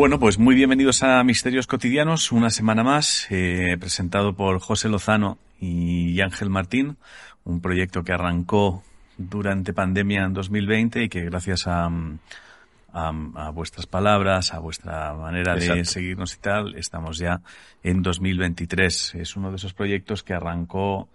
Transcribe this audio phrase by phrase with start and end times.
[0.00, 5.36] Bueno, pues muy bienvenidos a Misterios Cotidianos, una semana más, eh, presentado por José Lozano
[5.60, 6.96] y Ángel Martín,
[7.44, 8.82] un proyecto que arrancó
[9.18, 11.90] durante pandemia en 2020 y que gracias a,
[12.94, 17.42] a, vuestras palabras, a vuestra manera de seguirnos y tal, estamos ya
[17.82, 19.16] en 2023.
[19.16, 21.10] Es uno de esos proyectos que arrancó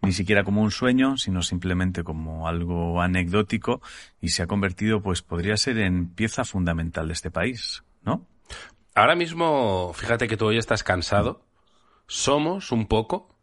[0.00, 3.82] ni siquiera como un sueño, sino simplemente como algo anecdótico
[4.18, 8.29] y se ha convertido, pues podría ser en pieza fundamental de este país, ¿no?
[9.00, 11.42] Ahora mismo, fíjate que tú hoy estás cansado.
[12.06, 13.34] Somos un poco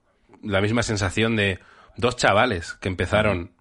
[0.43, 1.59] la misma sensación de
[1.95, 3.53] dos chavales que empezaron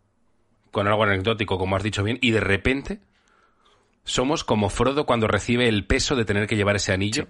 [0.71, 3.01] con algo anecdótico, como has dicho bien, y de repente
[4.05, 7.29] somos como Frodo cuando recibe el peso de tener que llevar ese anillo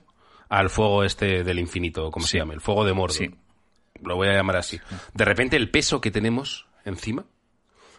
[0.48, 3.16] al fuego este del infinito, como se llama, el fuego de Mordor.
[3.16, 3.34] Sí
[4.02, 4.80] lo voy a llamar así.
[5.14, 7.24] De repente el peso que tenemos encima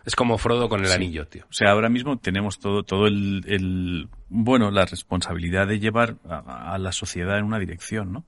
[0.06, 1.46] es como Frodo con el anillo, tío.
[1.50, 6.92] O sea, ahora mismo tenemos todo, todo el, bueno, la responsabilidad de llevar a, la
[6.92, 8.26] sociedad en una dirección, ¿no?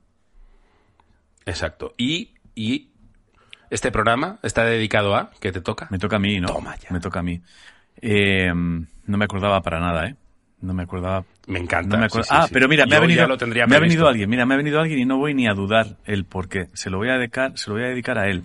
[1.46, 1.94] Exacto.
[1.96, 2.88] Y, y
[3.70, 5.88] este programa está dedicado a, ¿qué te toca?
[5.90, 6.48] Me toca a mí, ¿no?
[6.48, 6.88] Toma ya.
[6.90, 7.40] Me toca a mí.
[8.00, 10.16] Eh, no me acordaba para nada, ¿eh?
[10.60, 11.24] No me acordaba.
[11.46, 12.06] Me encanta.
[12.28, 13.26] ah, pero mira, me ha venido,
[13.66, 14.28] me ha venido alguien.
[14.28, 16.68] Mira, me ha venido alguien y no voy ni a dudar el por qué.
[16.74, 18.44] Se lo voy a dedicar, se lo voy a dedicar a él.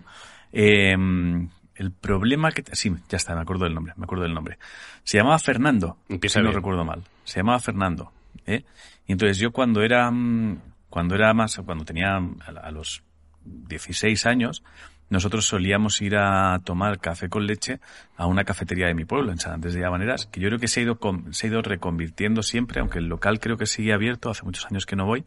[0.53, 4.57] Em, el problema que sí, ya está, me acuerdo del nombre, me acuerdo del nombre.
[5.03, 5.97] Se llamaba Fernando.
[6.09, 7.03] Empieza si no recuerdo mal.
[7.23, 8.11] Se llamaba Fernando.
[8.45, 8.63] ¿eh?
[9.07, 13.03] Y entonces yo cuando era mm, cuando era más cuando tenía a los
[13.43, 14.63] 16 años
[15.09, 17.79] nosotros solíamos ir a tomar café con leche
[18.17, 20.67] a una cafetería de mi pueblo, en San Andrés de Llavaneras, que yo creo que
[20.67, 24.31] se ha ido, se ha ido reconvirtiendo siempre, aunque el local creo que sigue abierto,
[24.31, 25.23] hace muchos años que no voy.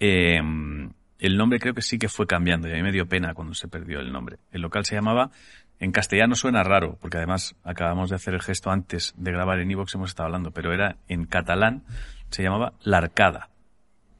[0.00, 0.40] Eh,
[1.18, 3.54] el nombre creo que sí que fue cambiando y a mí me dio pena cuando
[3.54, 4.38] se perdió el nombre.
[4.52, 5.30] El local se llamaba,
[5.80, 9.70] en castellano suena raro, porque además acabamos de hacer el gesto antes de grabar en
[9.70, 11.84] Evox, hemos estado hablando, pero era en catalán,
[12.30, 13.50] se llamaba La Arcada.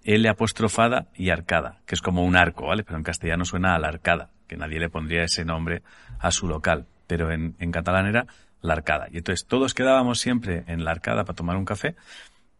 [0.04, 2.82] L apostrofada y arcada, que es como un arco, ¿vale?
[2.82, 5.82] Pero en castellano suena a la arcada que nadie le pondría ese nombre
[6.18, 8.26] a su local, pero en, en catalán era
[8.60, 9.08] la arcada.
[9.12, 11.94] Y entonces todos quedábamos siempre en la arcada para tomar un café.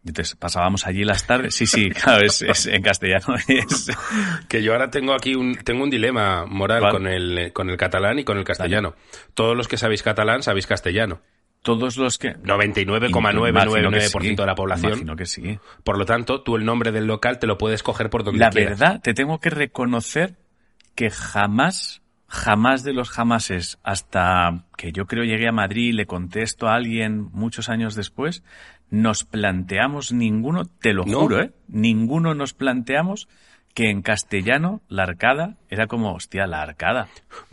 [0.04, 1.54] Entonces pasábamos allí las tardes.
[1.54, 3.34] Sí, sí, claro, es, en castellano.
[3.48, 3.90] Es...
[4.48, 8.18] Que yo ahora tengo aquí un, tengo un dilema moral con el, con el catalán
[8.18, 8.94] y con el castellano.
[9.34, 11.20] Todos los que sabéis catalán sabéis castellano.
[11.62, 12.36] Todos los que...
[12.36, 14.92] 99,999% de la población.
[14.92, 15.58] Imagino que sí.
[15.84, 18.50] Por lo tanto, tú el nombre del local te lo puedes coger por donde la
[18.50, 18.78] quieras.
[18.78, 20.36] La verdad, te tengo que reconocer
[20.94, 26.06] que jamás, jamás de los jamases, hasta que yo creo llegué a Madrid y le
[26.06, 28.44] contesto a alguien muchos años después,
[28.90, 31.52] nos planteamos ninguno, te lo juro, ¿eh?
[31.68, 33.28] Ninguno nos planteamos
[33.78, 37.08] que en castellano la arcada era como, hostia, la arcada.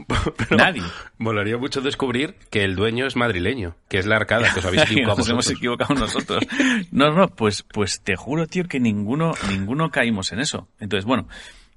[0.49, 0.81] Nadie.
[1.19, 4.83] Molaría mucho descubrir que el dueño es madrileño, que es la arcada, que os habéis
[4.89, 6.43] equivocado Nos hemos equivocado nosotros.
[6.91, 10.67] No, no, pues, pues te juro, tío, que ninguno, ninguno caímos en eso.
[10.79, 11.27] Entonces, bueno,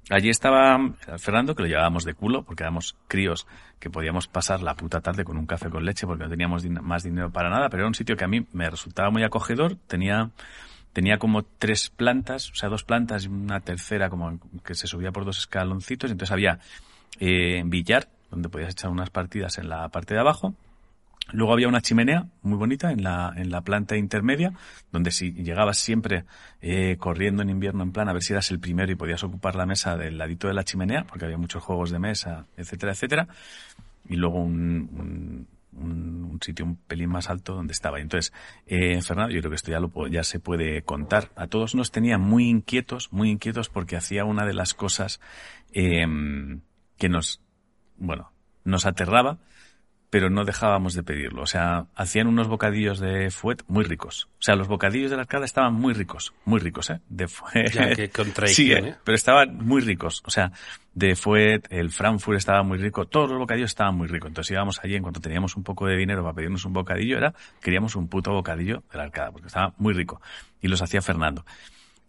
[0.09, 0.79] Allí estaba
[1.19, 3.45] Fernando, que lo llevábamos de culo, porque éramos críos
[3.79, 7.03] que podíamos pasar la puta tarde con un café con leche porque no teníamos más
[7.03, 9.75] dinero para nada, pero era un sitio que a mí me resultaba muy acogedor.
[9.87, 10.31] Tenía,
[10.93, 15.11] tenía como tres plantas, o sea, dos plantas y una tercera como que se subía
[15.11, 16.09] por dos escaloncitos.
[16.09, 16.59] Entonces había
[17.19, 20.55] eh, billar, donde podías echar unas partidas en la parte de abajo
[21.31, 24.53] Luego había una chimenea muy bonita en la, en la planta intermedia,
[24.91, 26.25] donde si llegabas siempre
[26.61, 29.55] eh, corriendo en invierno en plan a ver si eras el primero y podías ocupar
[29.55, 33.27] la mesa del ladito de la chimenea, porque había muchos juegos de mesa, etcétera, etcétera.
[34.07, 37.99] Y luego un, un, sitio un pelín más alto donde estaba.
[37.99, 38.33] Entonces,
[38.65, 41.29] eh, Fernando, yo creo que esto ya, lo, ya se puede contar.
[41.35, 45.19] A todos nos tenía muy inquietos, muy inquietos porque hacía una de las cosas
[45.73, 46.07] eh,
[46.97, 47.41] que nos,
[47.97, 48.31] bueno,
[48.63, 49.37] nos aterraba
[50.09, 51.43] pero no dejábamos de pedirlo.
[51.43, 54.27] O sea, hacían unos bocadillos de fuet muy ricos.
[54.39, 56.99] O sea, los bocadillos de la arcada estaban muy ricos, muy ricos, ¿eh?
[57.09, 57.71] De fuet.
[57.71, 58.09] Ya, qué
[58.47, 58.95] sí, ¿eh?
[59.03, 60.23] pero estaban muy ricos.
[60.25, 60.51] O sea,
[60.93, 64.29] de fuet, el Frankfurt estaba muy rico, todos los bocadillos estaban muy ricos.
[64.29, 67.33] Entonces íbamos allí en cuanto teníamos un poco de dinero para pedirnos un bocadillo, era,
[67.61, 70.21] queríamos un puto bocadillo de la arcada, porque estaba muy rico.
[70.61, 71.45] Y los hacía Fernando.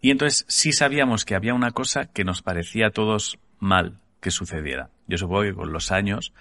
[0.01, 4.31] Y entonces sí sabíamos que había una cosa que nos parecía a todos mal que
[4.31, 4.89] sucediera.
[5.07, 6.33] Yo supongo que con los años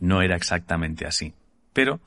[0.00, 1.34] no era exactamente así.
[1.72, 2.00] Pero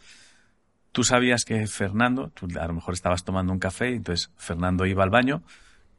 [0.92, 5.04] tú sabías que Fernando, tú a lo mejor estabas tomando un café, entonces Fernando iba
[5.04, 5.44] al baño,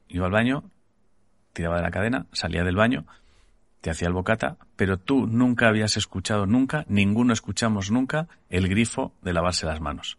[0.08, 0.70] iba al baño,
[1.52, 3.06] tiraba de la cadena, salía del baño,
[3.81, 9.14] te hacía el bocata, pero tú nunca habías escuchado nunca, ninguno escuchamos nunca el grifo
[9.23, 10.19] de lavarse las manos.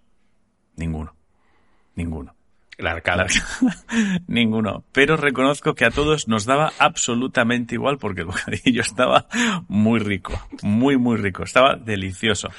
[0.75, 1.16] Ninguno.
[1.95, 2.36] Ninguno.
[2.77, 3.25] La arcada.
[4.27, 4.83] Ninguno.
[4.92, 9.27] Pero reconozco que a todos nos daba absolutamente igual porque el bocadillo estaba
[9.68, 10.33] muy rico.
[10.62, 11.44] Muy, muy rico.
[11.44, 12.50] Estaba delicioso.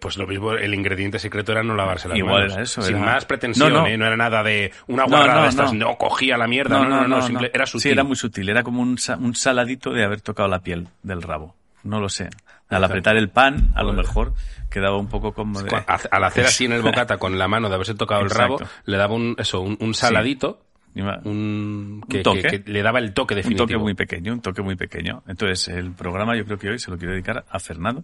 [0.00, 2.52] Pues lo mismo, el ingrediente secreto era no lavarse las Igual manos.
[2.54, 3.86] era eso, Sin era- más pretensión, No, no.
[3.86, 3.98] ¿eh?
[3.98, 5.98] No era nada de una guarrada no, de estas, no.
[5.98, 6.78] cogía la mierda.
[6.78, 7.82] No, no, no, simple- era sutil.
[7.82, 8.48] Sí, era muy sutil.
[8.48, 11.54] Era como un, un saladito de haber tocado la piel del rabo.
[11.86, 12.28] No lo sé.
[12.68, 14.34] Al apretar el pan, a lo mejor
[14.70, 15.70] quedaba un poco como de...
[16.10, 18.58] Al hacer así en el bocata con la mano de haberse tocado el Exacto.
[18.58, 20.62] rabo, le daba un, eso, un, un saladito,
[21.24, 22.42] un, que, toque.
[22.42, 23.66] que- que le daba el toque un definitivo.
[23.66, 25.22] toque muy pequeño, un toque muy pequeño.
[25.28, 28.02] Entonces, el programa yo creo que hoy se lo quiero dedicar a Fernando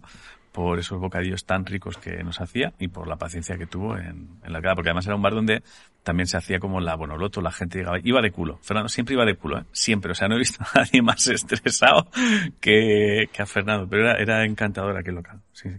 [0.53, 4.29] por esos bocadillos tan ricos que nos hacía y por la paciencia que tuvo en,
[4.43, 5.63] en la cara, porque además era un bar donde
[6.03, 8.59] también se hacía como la bonoloto, la gente llegaba, iba de culo.
[8.61, 9.63] Fernando siempre iba de culo, ¿eh?
[9.71, 10.11] siempre.
[10.11, 12.07] O sea, no he visto a nadie más estresado
[12.61, 15.41] que, que a Fernando, pero era, era encantador aquel local.
[15.53, 15.77] Sí, sí.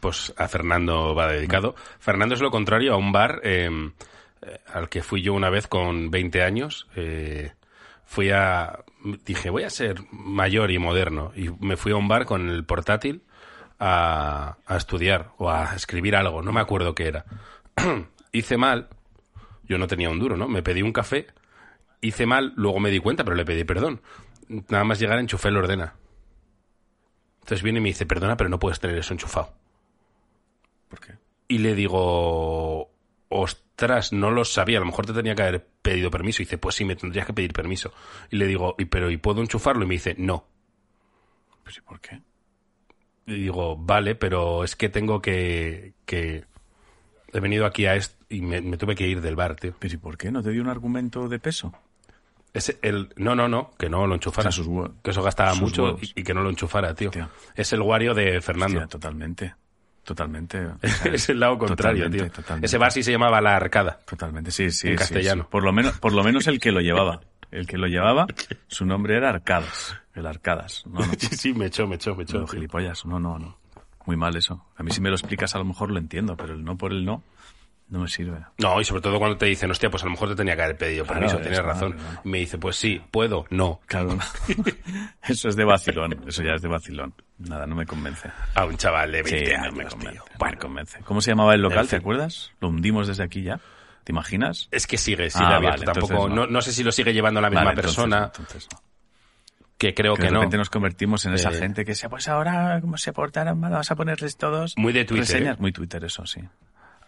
[0.00, 1.74] pues a Fernando va dedicado.
[1.98, 3.70] Fernando es lo contrario a un bar eh,
[4.42, 6.88] eh, al que fui yo una vez con 20 años.
[6.96, 7.52] eh,
[8.04, 8.80] fui a.
[9.24, 11.32] Dije, voy a ser mayor y moderno.
[11.36, 13.22] Y me fui a un bar con el portátil
[13.78, 16.42] a, estudiar o a escribir algo.
[16.42, 17.24] No me acuerdo qué era.
[18.32, 18.88] Hice mal.
[19.64, 20.48] Yo no tenía un duro, ¿no?
[20.48, 21.26] Me pedí un café.
[22.00, 24.00] Hice mal, luego me di cuenta, pero le pedí perdón.
[24.48, 25.94] Nada más llegar, enchufé el ordena.
[27.40, 29.54] Entonces viene y me dice, perdona, pero no puedes tener eso enchufado.
[30.88, 31.14] ¿Por qué?
[31.48, 32.90] Y le digo,
[33.28, 36.42] ostras, no lo sabía, a lo mejor te tenía que haber pedido permiso.
[36.42, 37.92] Y dice, pues sí, me tendrías que pedir permiso.
[38.30, 39.84] Y le digo, ¿y pero ¿y puedo enchufarlo?
[39.84, 40.46] Y me dice, no.
[41.62, 42.20] Pues, ¿y por qué?
[43.26, 45.92] Y digo, vale, pero es que tengo que...
[46.04, 46.44] que...
[47.32, 49.74] He venido aquí a esto y me, me tuve que ir del bar, tío.
[49.78, 50.30] Pero ¿y por qué?
[50.30, 51.72] ¿No te dio un argumento de peso?
[52.54, 54.50] Es el, no, no, no, que no lo enchufara.
[54.50, 54.66] Sus
[55.02, 57.08] que eso gastaba mucho y, y que no lo enchufara, tío.
[57.10, 57.28] Hostia.
[57.54, 58.78] Es el Wario de Fernando.
[58.78, 59.54] Hostia, totalmente.
[60.04, 60.66] Totalmente.
[61.12, 62.42] es el lado contrario, Totalmente, tío.
[62.42, 62.66] totalmente.
[62.66, 63.98] Ese bar sí se llamaba La Arcada.
[64.08, 64.86] Totalmente, sí, sí.
[64.88, 65.42] En sí, castellano.
[65.42, 65.48] sí.
[65.50, 67.20] Por lo menos, por lo menos el que lo llevaba.
[67.50, 68.26] El que lo llevaba,
[68.66, 69.96] su nombre era Arcadas.
[70.14, 70.84] El Arcadas.
[70.86, 71.12] No, no.
[71.18, 72.38] Sí, sí, me echó, me echó, me echó.
[72.40, 73.04] No, gilipollas.
[73.06, 73.56] No, no, no.
[74.04, 74.64] Muy mal eso.
[74.76, 76.92] A mí si me lo explicas a lo mejor lo entiendo, pero el no por
[76.92, 77.22] el no,
[77.88, 78.38] no me sirve.
[78.58, 80.62] No, y sobre todo cuando te dicen, hostia, pues a lo mejor te tenía que
[80.62, 81.92] haber pedido Claro, permiso, es tienes razón.
[81.92, 82.20] claro.
[82.24, 83.80] Y me dice, pues sí, puedo, no.
[83.86, 84.22] Claro, no.
[85.22, 86.20] eso es de vacilón.
[86.26, 87.14] Eso ya es de vacilón.
[87.38, 88.30] Nada, no me convence.
[88.54, 89.90] A un chaval de 20 Sí, no años, me tío.
[89.90, 90.20] convence.
[90.40, 90.98] no me convence.
[91.04, 91.88] ¿Cómo se llamaba el local?
[91.88, 92.52] ¿Te acuerdas?
[92.60, 93.60] Lo hundimos desde aquí ya.
[94.06, 94.68] ¿Te imaginas?
[94.70, 95.80] es que sigue, sigue Ah, abierto.
[95.84, 96.34] vale, Tampoco, no.
[96.36, 96.46] no.
[96.46, 98.80] No, sé si lo sigue llevando la misma Vale, entonces persona, no, entonces no.
[99.76, 100.38] que creo que que, de no.
[100.38, 103.72] repente nos convertimos en esa Eh, gente que sea, pues ahora, como se portaron mal,
[103.72, 105.56] vamos a ponerles todos Muy de Twitter, reseñas.
[105.56, 105.60] ¿eh?
[105.60, 106.40] Muy Twitter, eso sí.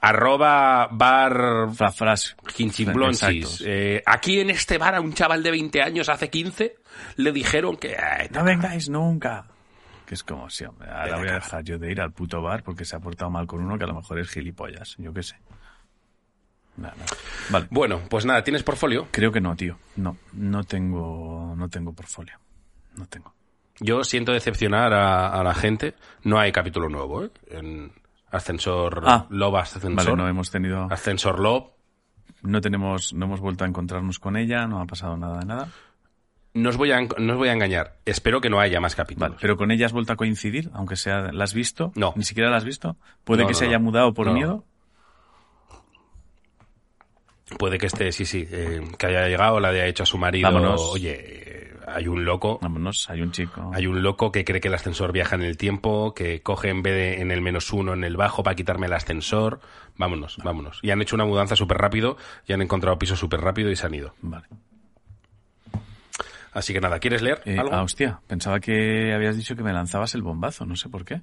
[0.00, 3.28] Arroba bar Fra- fras- Quinchimblonsis.
[3.28, 3.62] Exactos.
[3.66, 6.76] Eh, aquí en este bar a un chaval de 20 años hace 15
[7.16, 7.96] le dijeron que...
[7.96, 9.46] ay, No vengáis nunca.
[10.06, 12.62] Que es como, sí, hombre, ahora voy a dejar yo de ir al puto bar
[12.62, 14.94] porque se ha portado mal con uno que a lo mejor es gilipollas.
[14.98, 15.36] Yo qué sé.
[16.78, 17.06] Nada, nada.
[17.50, 17.66] Vale.
[17.70, 19.08] Bueno, pues nada, ¿tienes portfolio?
[19.10, 19.78] Creo que no, tío.
[19.96, 22.34] No, no tengo, no tengo portfolio.
[22.96, 23.34] No tengo.
[23.80, 25.94] Yo siento decepcionar a, a la gente.
[26.24, 27.30] No hay capítulo nuevo, ¿eh?
[27.50, 27.92] En
[28.30, 29.26] Ascensor Ah.
[29.30, 31.64] Love, Ascensor, Vale, no hemos tenido, Ascensor Love.
[32.42, 35.68] no tenemos, no hemos vuelto a encontrarnos con ella, no ha pasado nada de nada.
[36.54, 37.98] No os, voy a, no os voy a engañar.
[38.04, 39.30] Espero que no haya más capítulos.
[39.30, 41.92] Vale, pero con ella has vuelto a coincidir, aunque sea, ¿la has visto?
[41.94, 42.12] No.
[42.16, 42.96] Ni siquiera la has visto.
[43.22, 44.64] Puede No, que no, se haya mudado por miedo.
[47.56, 50.50] Puede que esté, sí, sí, eh, que haya llegado, le haya hecho a su marido.
[50.52, 50.90] Vámonos.
[50.92, 52.58] Oye, hay un loco.
[52.60, 53.70] Vámonos, hay un chico.
[53.74, 56.82] Hay un loco que cree que el ascensor viaja en el tiempo, que coge en
[56.82, 59.60] vez de en el menos uno en el bajo para quitarme el ascensor.
[59.96, 60.80] Vámonos, vámonos.
[60.82, 63.86] Y han hecho una mudanza súper rápido y han encontrado piso súper rápido y se
[63.86, 64.14] han ido.
[64.20, 64.46] Vale.
[66.52, 67.72] Así que nada, ¿quieres leer Eh, algo?
[67.74, 71.20] ah, hostia, pensaba que habías dicho que me lanzabas el bombazo, no sé por qué.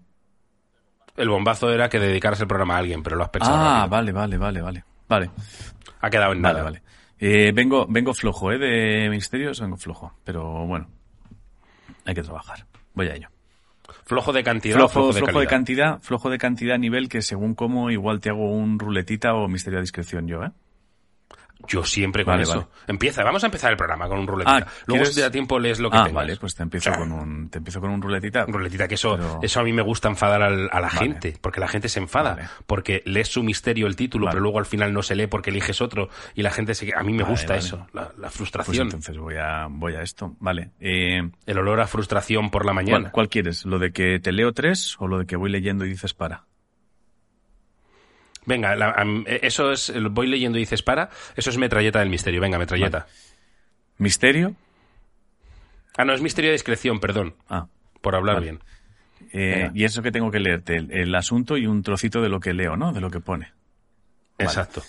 [1.18, 3.90] El bombazo era que dedicaras el programa a alguien, pero lo has pensado Ah, rápido.
[3.90, 4.84] vale, vale, vale, vale.
[5.08, 5.30] Vale,
[6.02, 6.64] Ha quedado en vale, nada.
[6.64, 6.82] vale.
[7.20, 8.58] Eh, vengo, vengo flojo, ¿eh?
[8.58, 10.14] De misterios, vengo flojo.
[10.24, 10.88] Pero bueno,
[12.06, 12.66] hay que trabajar.
[12.94, 13.30] Voy a ello.
[14.06, 17.22] Flojo de cantidad Flojo, flojo de flojo de cantidad, flojo de cantidad a nivel que
[17.22, 20.52] según cómo igual te hago un ruletita o misterio a discreción yo, ¿eh?
[21.68, 22.54] Yo siempre con Vale, eso.
[22.56, 22.68] vale.
[22.88, 24.58] Empieza, vamos a empezar el programa con un ruletita.
[24.58, 25.10] Ah, Luego ¿quieres?
[25.10, 26.14] si te da tiempo lees lo que Ah, tengas.
[26.14, 28.46] vale, pues te empiezo con un, te empiezo con un ruletita.
[28.46, 31.38] Un ruletita, que eso, Pero- eso a mí me gusta enfadar al- a la gente,
[31.42, 34.94] porque la gente se enfada, porque lees su misterio el título, pero luego al final
[34.94, 36.92] no se lee porque eliges otro y la gente se...
[36.96, 40.36] A mí me gusta eso, la, la Pues frustración, entonces voy a, voy a esto.
[40.40, 40.72] Vale.
[40.80, 43.12] Eh, el olor a frustración por la ¿cuál, mañana.
[43.12, 43.66] cuál quieres?
[43.66, 46.44] ¿Lo de que te leo tres o lo de que voy leyendo y dices para?
[48.46, 52.42] Venga, la- eh, eso es, voy leyendo y dices para, eso es metralleta del misterio,
[52.42, 53.08] venga, metralleta.
[53.98, 54.56] ¿Misterio?
[55.98, 57.68] Ah, no, es misterio de discreción, perdón, Ah.
[58.02, 58.46] por hablar Vale.
[58.46, 58.60] bien.
[59.32, 62.40] Eh, y eso que tengo que leerte, el, el asunto y un trocito de lo
[62.40, 62.92] que leo, ¿no?
[62.94, 63.54] De lo que pone.
[64.38, 64.84] Exacto.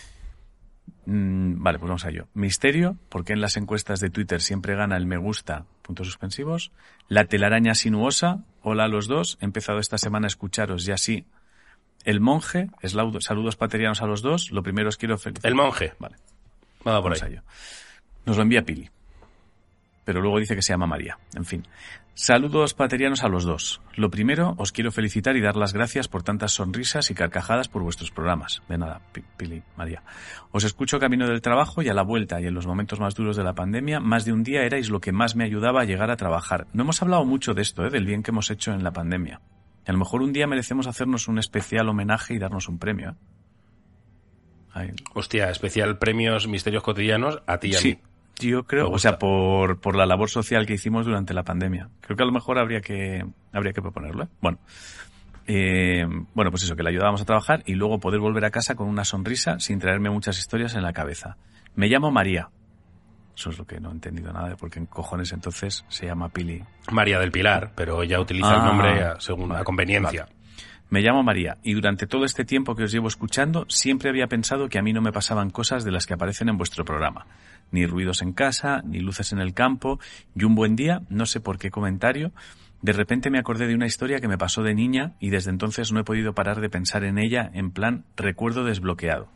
[1.06, 2.26] Mm, vale, pues vamos a ello.
[2.34, 6.72] Misterio, porque en las encuestas de Twitter siempre gana el me gusta, puntos suspensivos.
[7.08, 11.24] La telaraña sinuosa, hola a los dos, he empezado esta semana a escucharos y así
[12.06, 12.70] El monje,
[13.18, 14.50] saludos paterianos a los dos.
[14.52, 15.48] Lo primero os quiero felicitar.
[15.50, 15.92] El monje.
[15.98, 16.14] Vale,
[16.84, 17.36] Vamos por vamos ahí.
[18.24, 18.88] Nos lo envía Pili.
[20.04, 21.18] Pero luego dice que se llama María.
[21.34, 21.66] En fin.
[22.14, 23.82] Saludos paterianos a los dos.
[23.96, 27.82] Lo primero, os quiero felicitar y dar las gracias por tantas sonrisas y carcajadas por
[27.82, 28.62] vuestros programas.
[28.68, 30.02] De nada, Pi- Pili, María.
[30.52, 33.36] Os escucho camino del trabajo y a la vuelta y en los momentos más duros
[33.36, 36.10] de la pandemia, más de un día erais lo que más me ayudaba a llegar
[36.12, 36.68] a trabajar.
[36.72, 37.90] No hemos hablado mucho de esto, ¿eh?
[37.90, 39.40] del bien que hemos hecho en la pandemia.
[39.86, 43.10] Y a lo mejor un día merecemos hacernos un especial homenaje y darnos un premio.
[43.10, 43.14] ¿eh?
[44.72, 44.90] Ahí.
[45.14, 47.88] Hostia, especial premios misterios cotidianos a ti y a Sí,
[48.40, 48.48] mí.
[48.50, 51.88] yo creo, o sea, por, por la labor social que hicimos durante la pandemia.
[52.00, 54.24] Creo que a lo mejor habría que, habría que proponerlo.
[54.24, 54.28] ¿eh?
[54.40, 54.58] Bueno.
[55.48, 58.74] Eh, bueno, pues eso, que le ayudábamos a trabajar y luego poder volver a casa
[58.74, 61.36] con una sonrisa sin traerme muchas historias en la cabeza.
[61.76, 62.48] Me llamo María.
[63.36, 66.06] Eso es lo que no he entendido nada de por qué en cojones entonces se
[66.06, 66.64] llama Pili.
[66.90, 70.22] María del Pilar, pero ella utiliza el Ah, nombre a- según vale, la conveniencia.
[70.24, 70.36] vale.
[70.88, 74.68] Me llamo María y durante todo este tiempo que os llevo escuchando siempre había pensado
[74.68, 77.26] que a mí no me pasaban cosas de las que aparecen en vuestro programa.
[77.72, 79.98] Ni ruidos en casa, ni luces en el campo,
[80.36, 82.30] y un buen día, no sé por qué comentario,
[82.82, 85.90] de repente me acordé de una historia que me pasó de niña y desde entonces
[85.92, 89.28] no he podido parar de pensar en ella en plan recuerdo desbloqueado.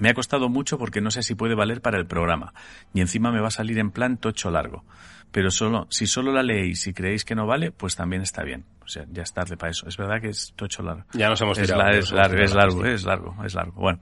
[0.00, 2.52] Me ha costado mucho porque no sé si puede valer para el programa.
[2.92, 4.84] Y encima me va a salir en plan tocho largo.
[5.30, 8.64] Pero solo, si solo la leéis y creéis que no vale, pues también está bien.
[8.84, 9.86] O sea, ya es tarde para eso.
[9.86, 11.04] Es verdad que es tocho largo.
[11.12, 11.84] Ya nos hemos Es, tirado.
[11.84, 13.72] la- es hemos largo, es la largo, es largo, es largo.
[13.80, 14.00] Bueno,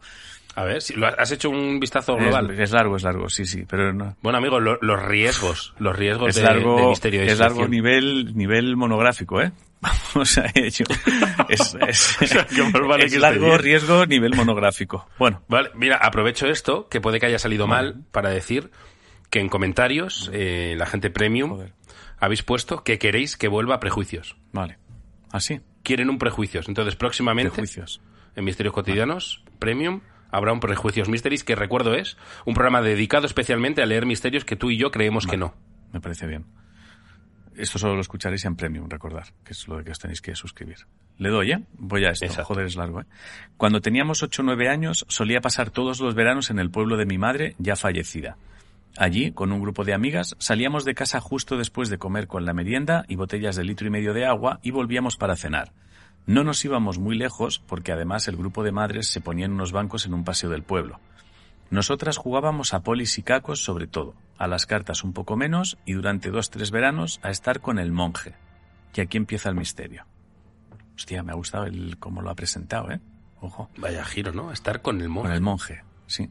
[0.60, 2.50] A ver, si lo has- hecho un vistazo global.
[2.50, 3.64] es, es largo, es largo, sí, sí.
[3.68, 7.26] Pero no, Bueno, amigo, lo- los riesgos, los riesgos es de, largo, de misterio de
[7.28, 9.52] es largo nivel, nivel monográfico, ¿eh?
[9.80, 10.84] Vamos a ello.
[11.48, 15.06] Es, es, sea, que más vale es que esté largo riesgo nivel monográfico.
[15.18, 18.70] Bueno, Vale, mira, aprovecho esto, que puede que haya salido mal, para decir
[19.30, 21.72] que en comentarios, eh, la gente premium, Joder.
[22.18, 24.36] habéis puesto que queréis que vuelva a prejuicios.
[24.52, 24.78] vale.
[25.30, 26.68] Así, Quieren un prejuicios.
[26.68, 28.00] Entonces, próximamente, prejuicios.
[28.34, 30.00] en Misterios Cotidianos, Premium,
[30.30, 34.56] habrá un Prejuicios Mysteries, que recuerdo es un programa dedicado especialmente a leer misterios que
[34.56, 35.54] tú y yo creemos que no.
[35.92, 36.44] Me parece bien.
[37.56, 40.34] Esto solo lo escucharéis en Premium, recordar, que es lo de que os tenéis que
[40.36, 40.86] suscribir.
[41.16, 41.64] Le doy, ¿eh?
[41.72, 42.24] Voy a esto.
[42.24, 42.54] Exacto.
[42.54, 43.06] Joder, es largo, ¿eh?
[43.56, 47.06] Cuando teníamos 8 o 9 años, solía pasar todos los veranos en el pueblo de
[47.06, 48.36] mi madre, ya fallecida.
[48.96, 52.52] Allí, con un grupo de amigas, salíamos de casa justo después de comer con la
[52.52, 55.72] merienda y botellas de litro y medio de agua y volvíamos para cenar.
[56.28, 59.72] No nos íbamos muy lejos porque además el grupo de madres se ponía en unos
[59.72, 61.00] bancos en un paseo del pueblo.
[61.70, 65.94] Nosotras jugábamos a polis y cacos sobre todo, a las cartas un poco menos y
[65.94, 68.34] durante dos tres veranos a estar con el monje.
[68.94, 70.04] Y aquí empieza el misterio.
[70.96, 73.00] Hostia, me ha gustado el cómo lo ha presentado, ¿eh?
[73.40, 73.70] Ojo.
[73.78, 74.52] Vaya giro, ¿no?
[74.52, 75.32] Estar con el Con monje.
[75.34, 76.28] el monje, sí.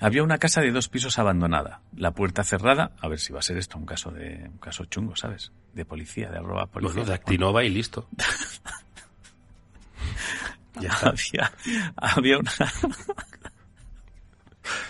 [0.00, 3.42] Había una casa de dos pisos abandonada, la puerta cerrada, a ver si va a
[3.42, 5.52] ser esto un caso de un caso chungo, ¿sabes?
[5.72, 6.94] De policía, de arroba policía.
[6.94, 8.08] Bueno, de Actinova y listo.
[10.80, 11.10] ya está.
[11.10, 11.52] había,
[11.96, 12.50] había una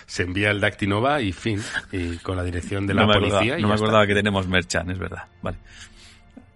[0.05, 1.61] Se envía el Dactinova y fin.
[1.91, 3.37] Y con la dirección de la no me policía.
[3.37, 3.85] acordaba, y no me está.
[3.85, 5.27] acordaba que tenemos merchan, es verdad.
[5.41, 5.57] Vale.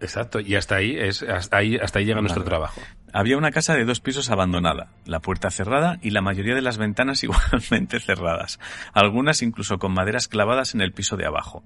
[0.01, 0.39] Exacto.
[0.39, 2.49] Y hasta ahí es hasta ahí, hasta ahí llega nuestro Vale.
[2.49, 2.81] trabajo.
[3.11, 6.77] Había una casa de dos pisos abandonada, la puerta cerrada y la mayoría de las
[6.77, 8.59] ventanas igualmente cerradas,
[8.93, 11.63] algunas incluso con maderas clavadas en el piso de abajo.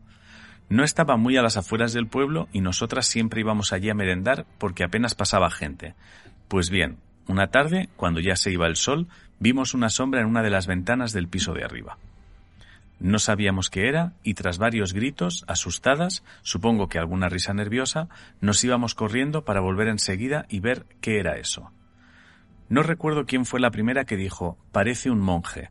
[0.70, 4.46] No estaba muy a las afueras del pueblo y nosotras siempre íbamos allí a merendar
[4.58, 5.94] porque apenas pasaba gente.
[6.48, 6.98] Pues bien,
[7.28, 9.08] una tarde, cuando ya se iba el sol,
[9.40, 11.98] vimos una sombra en una de las ventanas del piso de arriba.
[13.04, 18.08] No sabíamos qué era y tras varios gritos, asustadas, supongo que alguna risa nerviosa,
[18.40, 21.70] nos íbamos corriendo para volver enseguida y ver qué era eso.
[22.70, 25.70] No recuerdo quién fue la primera que dijo, parece un monje.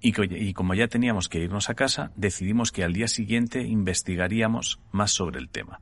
[0.00, 4.78] Y, y como ya teníamos que irnos a casa, decidimos que al día siguiente investigaríamos
[4.92, 5.80] más sobre el tema.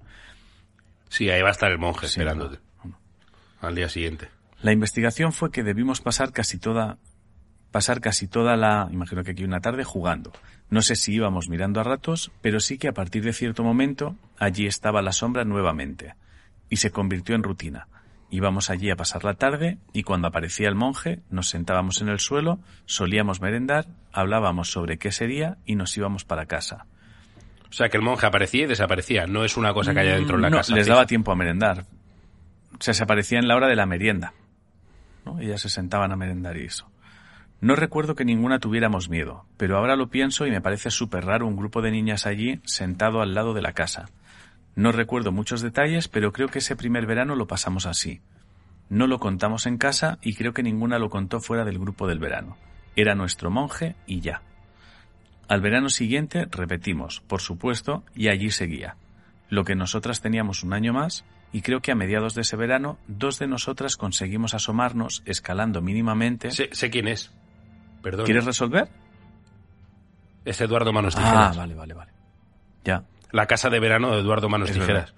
[1.10, 2.58] Sí, ahí va a estar el monje Sí, esperándote.
[3.60, 4.30] Al día siguiente.
[4.62, 6.96] La investigación fue que debimos pasar casi toda
[7.70, 10.32] pasar casi toda la, imagino que aquí una tarde jugando.
[10.68, 14.16] No sé si íbamos mirando a ratos, pero sí que a partir de cierto momento
[14.38, 16.14] allí estaba la sombra nuevamente
[16.68, 17.88] y se convirtió en rutina.
[18.30, 22.18] Íbamos allí a pasar la tarde y cuando aparecía el monje nos sentábamos en el
[22.18, 26.86] suelo, solíamos merendar, hablábamos sobre qué sería y nos íbamos para casa.
[27.70, 29.26] O sea, que el monje aparecía y desaparecía.
[29.26, 30.74] No es una cosa que haya dentro de la no, casa.
[30.74, 31.84] les daba tiempo a merendar.
[32.72, 34.32] O sea, se aparecía en la hora de la merienda.
[35.24, 35.38] ¿no?
[35.40, 36.90] Ellas se sentaban a merendar y eso.
[37.60, 41.46] No recuerdo que ninguna tuviéramos miedo, pero ahora lo pienso y me parece súper raro
[41.46, 44.06] un grupo de niñas allí sentado al lado de la casa.
[44.74, 48.20] No recuerdo muchos detalles, pero creo que ese primer verano lo pasamos así.
[48.90, 52.18] No lo contamos en casa y creo que ninguna lo contó fuera del grupo del
[52.18, 52.58] verano.
[52.94, 54.42] Era nuestro monje y ya.
[55.48, 58.96] Al verano siguiente repetimos, por supuesto, y allí seguía.
[59.48, 62.98] Lo que nosotras teníamos un año más, y creo que a mediados de ese verano
[63.06, 66.50] dos de nosotras conseguimos asomarnos escalando mínimamente.
[66.50, 67.32] Sé, sé quién es.
[68.06, 68.24] Perdón.
[68.24, 68.86] ¿Quieres resolver?
[70.44, 71.56] Es Eduardo Manos Ah, Tijeras.
[71.56, 72.12] vale, vale, vale.
[72.84, 75.12] Ya, La casa de verano de Eduardo Manos Es Tijeras.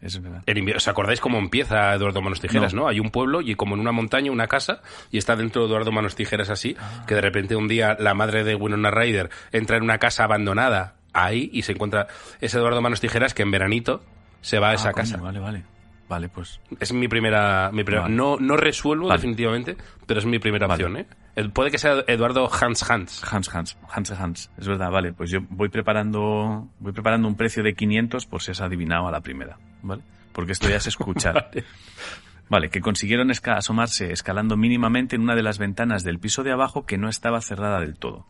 [0.00, 0.44] es verdad.
[0.76, 2.82] ¿Os acordáis cómo empieza Eduardo Manos Tijeras, no.
[2.82, 2.88] No.
[2.88, 5.90] Hay un pueblo y como en una montaña una casa y está dentro de Eduardo
[5.90, 7.04] Manos Tijeras así, Ah.
[7.08, 10.94] que de repente un día la madre de Winona Ryder entra en una casa abandonada
[11.12, 12.06] ahí y se encuentra
[12.40, 14.04] ese Eduardo Manos Tijeras que en veranito
[14.40, 15.16] se va a esa Ah, coño, casa.
[15.16, 15.64] Vale, vale.
[16.08, 16.58] Vale, pues.
[16.80, 17.70] Es mi primera...
[17.72, 18.14] Mi primera Vale.
[18.14, 19.18] no, no resuelvo Vale.
[19.18, 20.84] definitivamente, pero es mi primera Vale.
[20.84, 21.00] opción.
[21.02, 21.06] ¿eh?
[21.36, 23.22] El- puede que sea Eduardo Hans Hans.
[23.30, 24.50] Hans, Hans, Hans, Hans.
[24.56, 25.12] Es verdad, vale.
[25.12, 29.10] Pues yo voy preparando, voy preparando un precio de 500 por si has adivinado a
[29.12, 30.02] la primera, ¿vale?
[30.32, 31.50] Porque esto ya es escuchar.
[32.50, 36.50] Vale, que consiguieron esca- asomarse escalando mínimamente en una de las ventanas del piso de
[36.52, 38.24] abajo que no estaba cerrada del todo.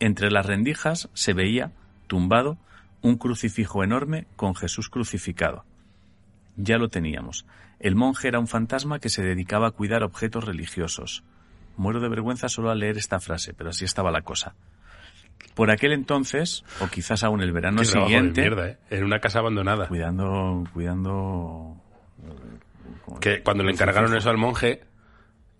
[0.00, 1.72] Entre las rendijas se veía,
[2.06, 2.56] tumbado,
[3.02, 5.66] un crucifijo enorme con Jesús crucificado.
[6.58, 7.46] Ya lo teníamos.
[7.78, 11.22] El monje era un fantasma que se dedicaba a cuidar objetos religiosos.
[11.76, 14.56] Muero de vergüenza solo al leer esta frase, pero así estaba la cosa.
[15.54, 18.78] Por aquel entonces, o quizás aún el verano Qué trabajo de siguiente, mierda, ¿eh?
[18.90, 19.86] En una casa abandonada.
[19.86, 21.76] cuidando, cuidando.
[23.20, 24.82] Que cuando le encargaron eso al monje,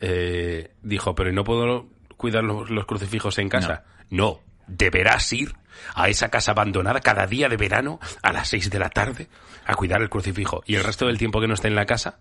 [0.01, 1.87] eh, dijo, pero ¿y no puedo
[2.17, 3.85] cuidar los, los crucifijos en casa?
[4.11, 4.41] No.
[4.69, 5.55] Deberás ir
[5.95, 9.29] a esa casa abandonada cada día de verano a las 6 de la tarde
[9.65, 10.63] a cuidar el crucifijo.
[10.67, 12.19] Y el resto del tiempo que no esté en la casa,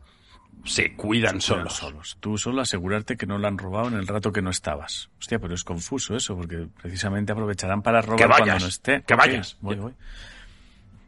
[0.65, 1.73] se cuidan solos.
[1.73, 2.17] solos.
[2.19, 5.09] Tú solo asegurarte que no lo han robado en el rato que no estabas.
[5.19, 9.03] Hostia, pero es confuso eso, porque precisamente aprovecharán para robar vayas, cuando no esté.
[9.03, 9.57] que vayas.
[9.61, 9.93] voy, voy.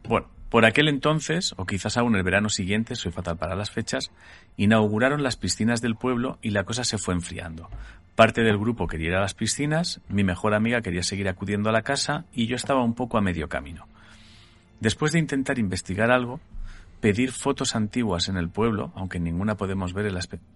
[0.04, 4.10] Bueno, por aquel entonces, o quizás aún el verano siguiente, soy fatal para las fechas,
[4.56, 7.70] inauguraron las piscinas del pueblo y la cosa se fue enfriando.
[8.16, 11.72] Parte del grupo quería ir a las piscinas, mi mejor amiga quería seguir acudiendo a
[11.72, 13.86] la casa y yo estaba un poco a medio camino.
[14.80, 16.40] Después de intentar investigar algo,
[17.00, 20.46] pedir fotos antiguas en el pueblo, aunque ninguna podemos ver el aspecto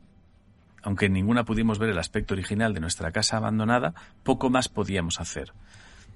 [0.85, 5.19] aunque en ninguna pudimos ver el aspecto original de nuestra casa abandonada, poco más podíamos
[5.19, 5.55] hacer.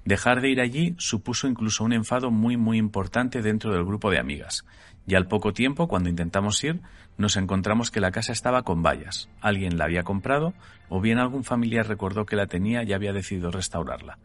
[0.05, 4.19] Dejar de ir allí supuso incluso un enfado muy muy importante dentro del grupo de
[4.19, 4.65] amigas.
[5.07, 6.81] Y al poco tiempo, cuando intentamos ir,
[7.17, 9.29] nos encontramos que la casa estaba con vallas.
[9.41, 10.53] Alguien la había comprado
[10.87, 14.19] o bien algún familiar recordó que la tenía y había decidido restaurarla.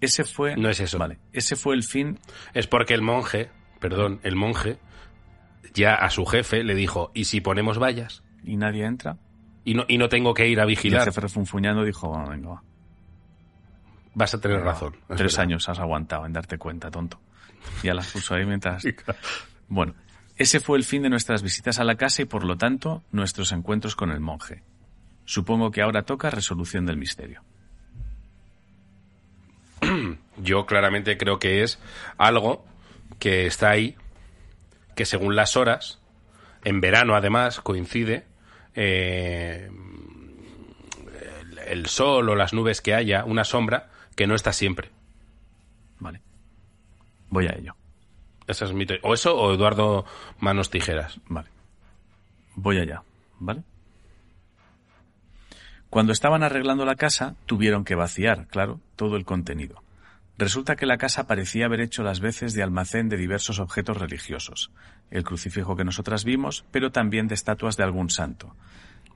[0.00, 0.98] Ese fue No es eso.
[0.98, 2.18] Vale, ese fue el fin
[2.54, 4.78] Es porque el monje, perdón, el monje,
[5.74, 8.22] ya a su jefe le dijo, ¿y si ponemos vallas?
[8.44, 9.18] y nadie entra.
[9.64, 11.04] Y no, y no tengo que ir a Y el vigilar.
[11.04, 12.62] jefe refunfuñando dijo, bueno, venga, va.
[14.14, 14.94] Vas a tener razón.
[15.08, 15.40] es Tres verdad.
[15.40, 17.20] años has aguantado en darte cuenta, tonto.
[17.82, 18.84] Ya las puso ahí mientras...
[19.68, 19.94] Bueno,
[20.36, 23.52] ese fue el fin de nuestras visitas a la casa y por lo tanto nuestros
[23.52, 24.62] encuentros con el monje.
[25.24, 27.42] Supongo que ahora toca resolución del misterio.
[30.38, 31.78] Yo claramente creo que es
[32.18, 32.64] algo
[33.18, 33.96] que está ahí,
[34.96, 36.00] que según las horas,
[36.64, 38.24] en verano además coincide
[38.74, 39.70] eh,
[41.42, 43.90] el, el sol o las nubes que haya, una sombra
[44.20, 44.90] que no está siempre.
[45.98, 46.20] Vale.
[47.30, 47.74] Voy a ello.
[48.46, 50.04] Esa es mi o eso o Eduardo
[50.40, 51.18] Manos Tijeras.
[51.26, 51.48] Vale.
[52.54, 53.02] Voy allá.
[53.38, 53.62] ¿Vale?
[55.88, 59.82] Cuando estaban arreglando la casa, tuvieron que vaciar, claro, todo el contenido.
[60.36, 64.70] Resulta que la casa parecía haber hecho las veces de almacén de diversos objetos religiosos,
[65.10, 68.54] el crucifijo que nosotras vimos, pero también de estatuas de algún santo.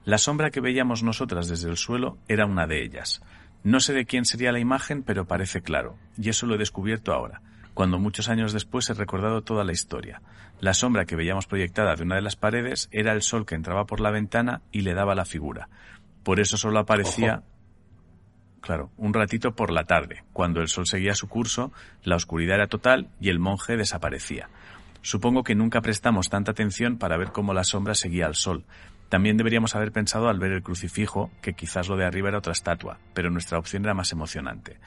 [0.03, 3.21] La sombra que veíamos nosotras desde el suelo era una de ellas.
[3.65, 7.11] No sé de quién sería la imagen, pero parece claro, y eso lo he descubierto
[7.11, 7.41] ahora,
[7.73, 10.21] cuando muchos años después he recordado toda la historia.
[10.59, 13.85] La sombra que veíamos proyectada de una de las paredes era el sol que entraba
[13.85, 15.67] por la ventana y le daba la figura.
[16.21, 17.41] Por eso solo aparecía,
[18.61, 20.23] claro, un ratito por la tarde.
[20.31, 21.73] Cuando el sol seguía su curso,
[22.03, 24.47] la oscuridad era total y el monje desaparecía.
[25.01, 28.63] Supongo que nunca prestamos tanta atención para ver cómo la sombra seguía al sol.
[29.09, 32.53] También deberíamos haber pensado al ver el crucifijo que quizás lo de arriba era otra
[32.53, 34.79] estatua, pero nuestra opción era más emocionante.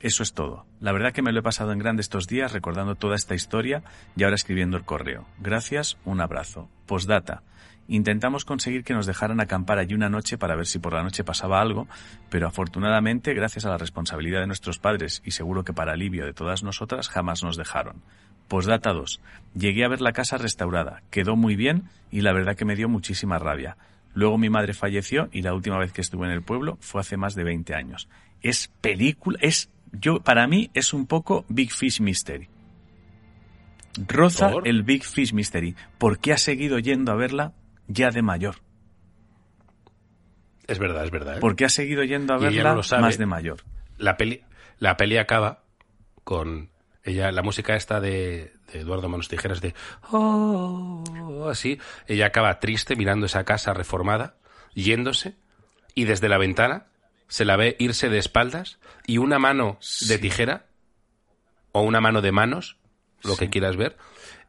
[0.00, 0.66] Eso es todo.
[0.80, 3.82] La verdad que me lo he pasado en grande estos días recordando toda esta historia
[4.14, 5.26] y ahora escribiendo el correo.
[5.38, 6.68] Gracias, un abrazo.
[6.84, 7.42] Postdata.
[7.88, 11.24] Intentamos conseguir que nos dejaran acampar allí una noche para ver si por la noche
[11.24, 11.86] pasaba algo,
[12.30, 16.32] pero afortunadamente, gracias a la responsabilidad de nuestros padres y seguro que para alivio de
[16.32, 18.02] todas nosotras, jamás nos dejaron.
[18.48, 19.20] Postdata 2.
[19.54, 22.88] Llegué a ver la casa restaurada, quedó muy bien y la verdad que me dio
[22.88, 23.76] muchísima rabia.
[24.14, 27.16] Luego mi madre falleció y la última vez que estuve en el pueblo fue hace
[27.16, 28.08] más de 20 años.
[28.42, 32.48] Es película, es, yo, para mí es un poco Big Fish Mystery.
[34.06, 34.68] Roza ¿Por?
[34.68, 35.74] el Big Fish Mystery.
[35.98, 37.52] ¿Por qué ha seguido yendo a verla
[37.88, 38.56] ya de mayor?
[40.66, 41.36] Es verdad, es verdad.
[41.36, 41.40] ¿eh?
[41.40, 43.62] ¿Por qué ha seguido yendo a verla no más de mayor?
[43.98, 44.42] La peli,
[44.78, 45.62] la peli acaba
[46.24, 46.70] con
[47.04, 49.74] ella, la música esta de, de Eduardo Manos Tijeras de
[50.10, 54.36] oh, así, ella acaba triste mirando esa casa reformada,
[54.74, 55.36] yéndose,
[55.94, 56.86] y desde la ventana
[57.28, 60.66] se la ve irse de espaldas y una mano de tijera
[61.72, 62.76] o una mano de manos,
[63.22, 63.96] lo que quieras ver,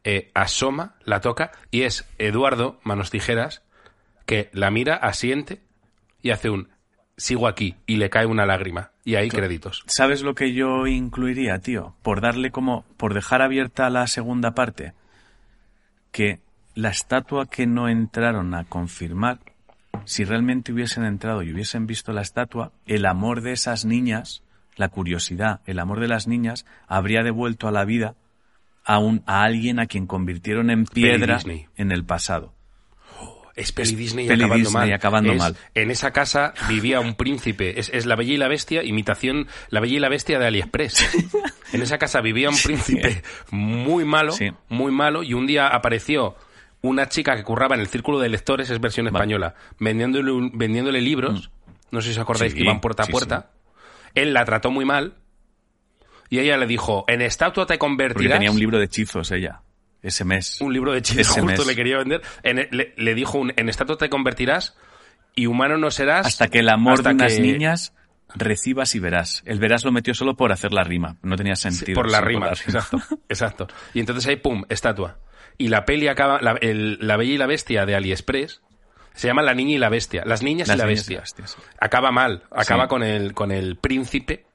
[0.03, 3.63] eh, asoma, la toca y es Eduardo Manos Tijeras
[4.25, 5.61] que la mira, asiente
[6.21, 6.69] y hace un
[7.17, 9.83] sigo aquí y le cae una lágrima y hay créditos.
[9.87, 11.95] ¿Sabes lo que yo incluiría, tío?
[12.01, 14.93] Por darle como, por dejar abierta la segunda parte,
[16.11, 16.39] que
[16.73, 19.39] la estatua que no entraron a confirmar,
[20.03, 24.43] si realmente hubiesen entrado y hubiesen visto la estatua, el amor de esas niñas,
[24.75, 28.15] la curiosidad, el amor de las niñas, habría devuelto a la vida
[28.83, 31.39] a, un, a alguien a quien convirtieron en piedra
[31.77, 32.54] en el pasado.
[33.55, 34.93] Es peli Disney, peli acabando, Disney mal.
[34.93, 35.55] acabando Es- mal.
[35.75, 37.79] En esa casa vivía un príncipe.
[37.79, 41.07] Es, es La Bella y la Bestia, imitación La Bella y la Bestia de AliExpress.
[41.73, 44.51] en esa casa vivía un príncipe muy malo, Sí.
[44.67, 46.35] muy malo, y un día apareció
[46.81, 50.99] una chica que curraba en el círculo de lectores, es versión española, vendiéndole, un- vendiéndole
[51.01, 51.49] libros.
[51.91, 53.51] No sé si os acordáis Sí, que iban puerta a puerta.
[54.15, 55.15] Él la trató muy mal.
[56.29, 58.33] Y ella le dijo, en estatua te Porque convertirás.
[58.33, 59.61] tenía un libro de hechizos ella,
[60.07, 60.59] ese mes.
[60.61, 61.65] un libro de Ese justo mes.
[61.67, 62.21] le quería vender.
[62.43, 64.77] En- le, le dijo, un, en estatua te convertirás
[65.35, 66.25] y humano no serás.
[66.27, 67.93] Hasta que el amor de unas que- niñas
[68.33, 69.43] recibas y verás.
[69.45, 71.17] El verás lo metió solo por hacer la rima.
[71.21, 71.95] No tenía Sí, sentido.
[71.95, 73.67] por la rima, exacto, exacto.
[73.93, 75.19] Y entonces ahí, pum, estatua.
[75.57, 78.61] Y la peli acaba, la, el- la Bella y la Bestia de AliExpress,
[79.13, 80.23] se llama La Niña y la Bestia.
[80.25, 81.15] Las Niñas Las y la niñas y Bestia.
[81.17, 81.55] la bestia, sí.
[81.79, 82.89] Acaba mal, acaba Sí.
[82.89, 84.45] con el, con el príncipe.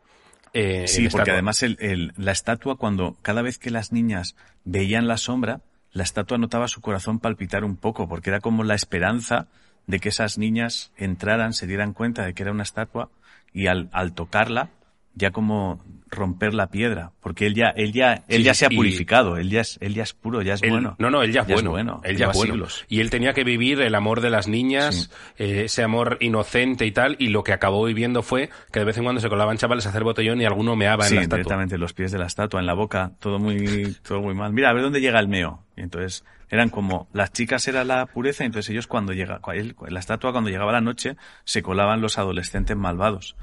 [0.52, 5.06] Eh, Sí, porque además el, el- la estatua, cuando cada vez que las niñas veían
[5.08, 5.60] la sombra,
[5.92, 9.46] la estatua notaba su corazón palpitar un poco, porque era como la esperanza
[9.86, 13.10] de que esas niñas entraran, se dieran cuenta de que era una estatua
[13.52, 14.70] y al, al tocarla,
[15.14, 18.68] ya como romper la piedra, porque él ya, él ya, él Sí, ya se ha
[18.70, 20.96] purificado, él ya es, él ya es puro, ya es Él- bueno.
[20.98, 21.70] No, no, él ya es Ya es bueno.
[21.70, 22.54] bueno, Él ya es bueno.
[22.54, 22.84] siglos.
[22.88, 26.90] Y él tenía que vivir el amor de las niñas, eh, ese amor inocente y
[26.92, 29.86] tal, y lo que acabó viviendo fue que de vez en cuando se colaban chavales
[29.86, 31.38] a hacer botellón y alguno meaba Sí, en la estatua.
[31.38, 34.52] directamente los pies de la estatua, en la boca, todo muy, todo muy mal.
[34.52, 35.62] Mira, a ver dónde llega el meo.
[35.76, 39.40] Y entonces eran como, las chicas era la pureza, entonces ellos cuando llega,
[39.88, 43.36] la estatua cuando llegaba la noche, se colaban los adolescentes malvados.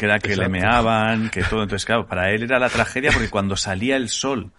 [0.00, 0.50] Que era que le Exacto.
[0.52, 1.62] meaban, que todo.
[1.62, 4.50] Entonces, claro, para él era la tragedia porque cuando salía el sol,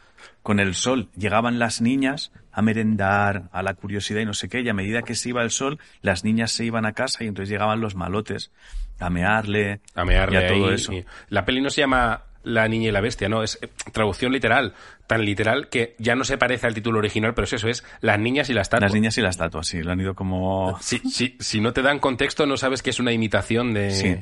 [0.44, 4.62] con el sol, llegaban las niñas a merendar, a la curiosidad y no sé qué,
[4.62, 7.28] y a medida que se iba el sol, las niñas se iban a casa y
[7.28, 8.52] entonces llegaban los malotes
[9.00, 10.94] a mearle, a mearle y a todo ahí, eso.
[10.94, 14.32] y- La peli no se llama La niña y la bestia, no, es eh, traducción
[14.32, 14.74] literal,
[15.08, 18.20] tan literal que ya no se parece al título original, pero es eso, es Las
[18.20, 18.88] niñas y la estatua.
[18.88, 20.78] Las niñas y la estatua, sí, lo han ido como...
[20.82, 24.16] Si, si, si no te dan contexto, no sabes que es una imitación de, Sí.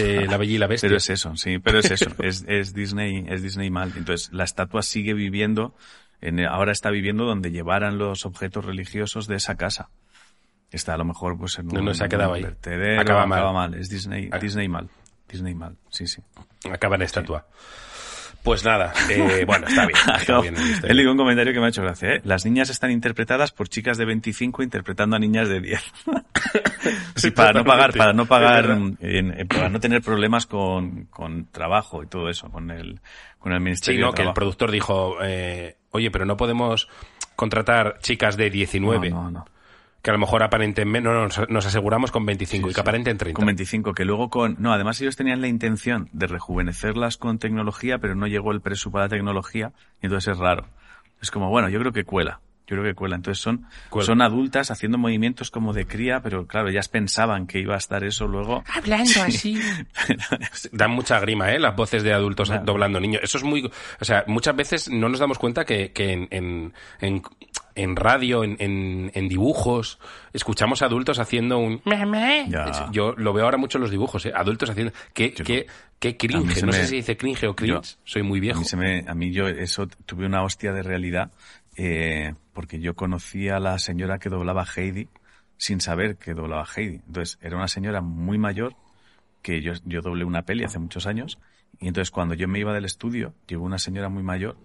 [0.00, 0.88] de La Bella y la Bestia.
[0.88, 3.92] Pero es eso, sí, pero es eso, es, es Disney, es Disney mal.
[3.96, 5.74] Entonces, la estatua sigue viviendo,
[6.20, 9.88] en, ahora está viviendo donde llevaran los objetos religiosos de esa casa.
[10.70, 12.42] Está a lo mejor pues en un, No, no, se ha quedado ahí.
[12.42, 13.74] vertedero, Acaba mal.
[13.74, 14.38] Es Disney, Ah.
[14.38, 14.88] Disney mal.
[15.28, 16.22] Disney mal, sí, sí.
[16.70, 17.46] Acaba en estatua.
[18.44, 19.98] Pues nada, eh, bueno, está bien.
[20.18, 22.20] Está bien está He leído un comentario que me ha hecho gracia, ¿eh?
[22.24, 25.92] Las niñas están interpretadas por chicas de 25 interpretando a niñas de 10.
[27.16, 28.78] sí, para no pagar, para no pagar,
[29.48, 33.00] para no tener problemas con, con trabajo y todo eso, con el,
[33.38, 36.86] con el Sí, Ministerio no, de que el productor dijo, eh, oye, pero no podemos
[37.36, 39.44] contratar chicas de 19, No, no, no.
[40.04, 42.74] Que a lo mejor aparenten menos, no, nos, nos aseguramos con 25 Sí, y que
[42.74, 42.80] sí.
[42.80, 43.34] aparenten 30.
[43.36, 44.54] Con 25, que luego con...
[44.60, 48.92] No, además ellos tenían la intención de rejuvenecerlas con tecnología, pero no llegó el presupuesto
[48.92, 50.66] para la tecnología, y entonces es raro.
[51.22, 52.40] Es como, bueno, yo creo que cuela.
[52.66, 53.16] Yo creo que cuela.
[53.16, 54.06] Entonces son, Cuela.
[54.06, 58.04] son adultas haciendo movimientos como de cría, pero claro, ellas pensaban que iba a estar
[58.04, 58.64] eso luego.
[58.74, 59.58] Hablando así.
[60.72, 61.58] Dan mucha grima, ¿eh?
[61.58, 62.64] Las voces de adultos Claro.
[62.64, 63.20] doblando niños.
[63.22, 63.70] Eso es muy...
[64.00, 67.22] O sea, muchas veces no nos damos cuenta que, que en, en, en,
[67.76, 69.98] en radio, en, en, en dibujos,
[70.32, 71.80] escuchamos adultos haciendo un...
[72.48, 72.88] Ya.
[72.92, 74.32] Yo lo veo ahora mucho en los dibujos, ¿eh?
[74.34, 74.92] Adultos haciendo...
[75.12, 75.66] ¿Qué, qué,
[75.98, 76.62] qué A cringe?
[76.64, 77.72] No sé si dice cringe o cringe.
[77.74, 78.60] Yo- Soy muy A viejo.
[78.60, 81.32] mí, se me, a mí yo eso tuve una hostia de realidad
[81.76, 85.08] eh, porque yo conocí a la señora que doblaba Heidi
[85.56, 87.00] sin saber que doblaba Heidi.
[87.06, 88.76] Entonces era una señora muy mayor
[89.42, 91.38] que yo, yo doblé una peli hace muchos años
[91.80, 94.56] y entonces cuando yo me iba del estudio llegó una señora muy mayor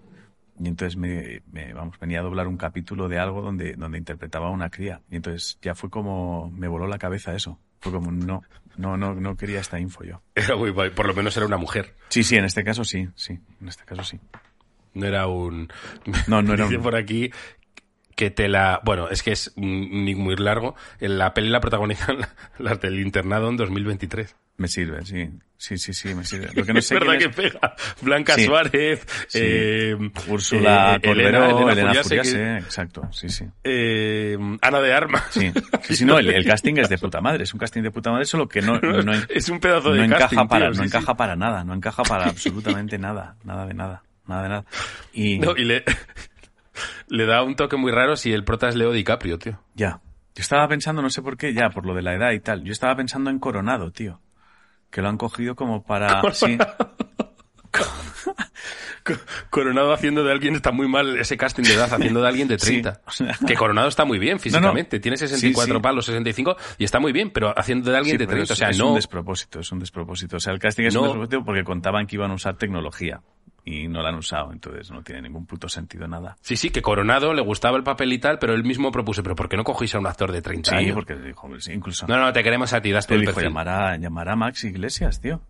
[0.60, 4.48] y entonces me, me, vamos venía a doblar un capítulo de algo donde donde interpretaba
[4.48, 8.12] a una cría y entonces ya fue como me voló la cabeza eso fue como
[8.12, 8.42] no
[8.78, 10.72] no no no quería esta info yo Era muy.
[10.72, 11.96] Por lo menos era una mujer.
[12.10, 14.20] sí sí en este caso sí sí en este caso sí
[14.94, 15.70] No era un...
[16.28, 17.32] No, no era un- por aquí
[18.16, 18.82] que te la...
[18.84, 20.76] Bueno, es que es un nick muy largo.
[21.00, 22.18] En la peli la protagonizan
[22.58, 24.36] las del internado en 2023.
[24.60, 25.30] Me sirve, sí.
[25.58, 26.50] Sí, sí, sí, me sirve.
[26.54, 27.76] Lo que no sé ¿Verdad que es- pega?
[28.02, 28.46] Blanca Sí.
[28.46, 29.40] Suárez, Sí.
[29.42, 29.96] eh,
[30.28, 33.46] Úrsula eh, Corberó, Elena, Elena Furiase, Furiase, que- exacto, sí, sí.
[33.64, 35.24] eh, Ana de Armas.
[35.32, 35.52] Sí,
[35.84, 38.12] sí, sí, no, el, el casting es de puta madre, es un casting de puta
[38.12, 40.80] madre, solo que no, no, no- es un pedazo de no encaja casting, para, tío,
[40.80, 44.66] no encaja para nada, no encaja para absolutamente nada, nada de nada, nada de nada.
[45.14, 45.84] Y No, y le,
[47.08, 49.60] le da un toque muy raro si el prota es Leo DiCaprio, tío.
[49.74, 50.00] ya,
[50.36, 52.64] yo estaba pensando, no sé por qué, ya, por lo de la edad y tal,
[52.64, 54.22] yo estaba pensando en Coronado, tío,
[54.92, 56.58] que lo han cogido como para, sí,
[59.50, 62.60] Coronado haciendo de alguien está muy mal ese casting de edad, haciendo de alguien de
[62.60, 63.02] Sí, 30.
[63.06, 65.82] o sea- Que Coronado está muy bien físicamente, tiene 64 Sí, sí.
[65.82, 68.60] palos, 65 y está muy bien, pero haciendo de alguien de pero 30, o es,
[68.60, 70.38] sea, es no un despropósito, es un despropósito.
[70.38, 71.02] O sea, el casting es No.
[71.02, 73.22] un despropósito porque contaban que iban a usar tecnología
[73.66, 76.38] y no la han usado, entonces no tiene ningún puto sentido nada.
[76.42, 79.36] Sí, sí, que Coronado le gustaba el papel y tal, pero él mismo propuso, pero
[79.36, 80.94] ¿por qué no cogéis a un actor de 30 Sí, años?
[80.96, 83.50] porque dijo, sí, incluso No, no, te queremos a ti, das el dijo perfil.
[83.50, 85.42] llamar a, llamar a Max Iglesias, tío.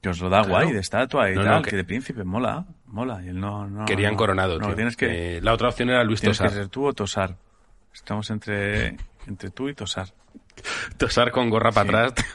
[0.00, 0.50] Que os lo da Claro.
[0.64, 1.76] guay de estatua y No, no, tal, que- que...
[1.76, 3.20] de príncipe, mola, mola.
[3.24, 4.74] Y él no, no Querían Coronado, tío.
[4.74, 6.56] tienes que, Eh, la otra opción era Luis tienes que Tosar.
[6.58, 7.36] ser tú o Tosar.
[7.92, 8.96] Estamos entre,
[9.26, 10.06] entre tú y Tosar.
[10.96, 12.26] Tosar con gorra para atrás.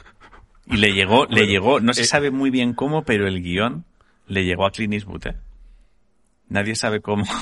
[0.66, 3.84] Y le llegó, le llegó, no se eh, sabe muy bien cómo, pero el guion
[4.26, 5.36] le llegó a Clint Eastwood, ¿eh?
[6.48, 7.24] Nadie sabe cómo.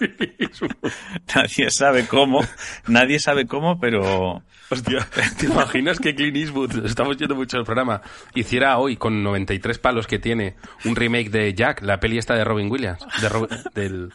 [1.34, 2.40] nadie sabe cómo.
[2.86, 4.42] Nadie sabe cómo, pero...
[4.68, 5.06] Hostia,
[5.38, 8.02] ¿te imaginas que Clint Eastwood, estamos yendo mucho al programa,
[8.34, 12.44] hiciera hoy, con 93 palos que tiene, un remake de Jack, la peli esta de
[12.44, 13.04] Robin Williams?
[13.20, 14.12] De Rob- del...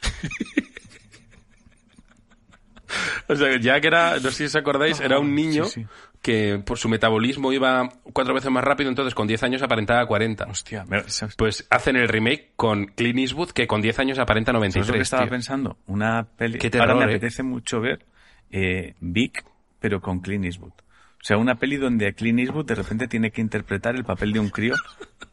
[3.28, 5.86] O sea, Jack era, no sé si os acordáis, era un niño Sí, sí.
[6.22, 10.44] Que por su metabolismo iba cuatro veces más rápido, entonces con 10 años aparentaba 40.
[10.46, 14.50] Hostia, me- ¿sabes Pues hacen el remake con Clint Eastwood que con 10 años aparenta
[14.52, 15.02] ¿sabes lo que 93.
[15.02, 15.30] estaba tío.
[15.30, 15.76] pensando?
[15.86, 16.58] Una peli...
[16.78, 17.04] Ahora me ¿eh?
[17.16, 18.04] apetece mucho ver
[18.50, 19.44] eh, Vic,
[19.80, 20.72] pero con Clint Eastwood.
[21.20, 24.38] O sea, una peli donde Clint Eastwood de repente tiene que interpretar el papel de
[24.38, 24.74] un crío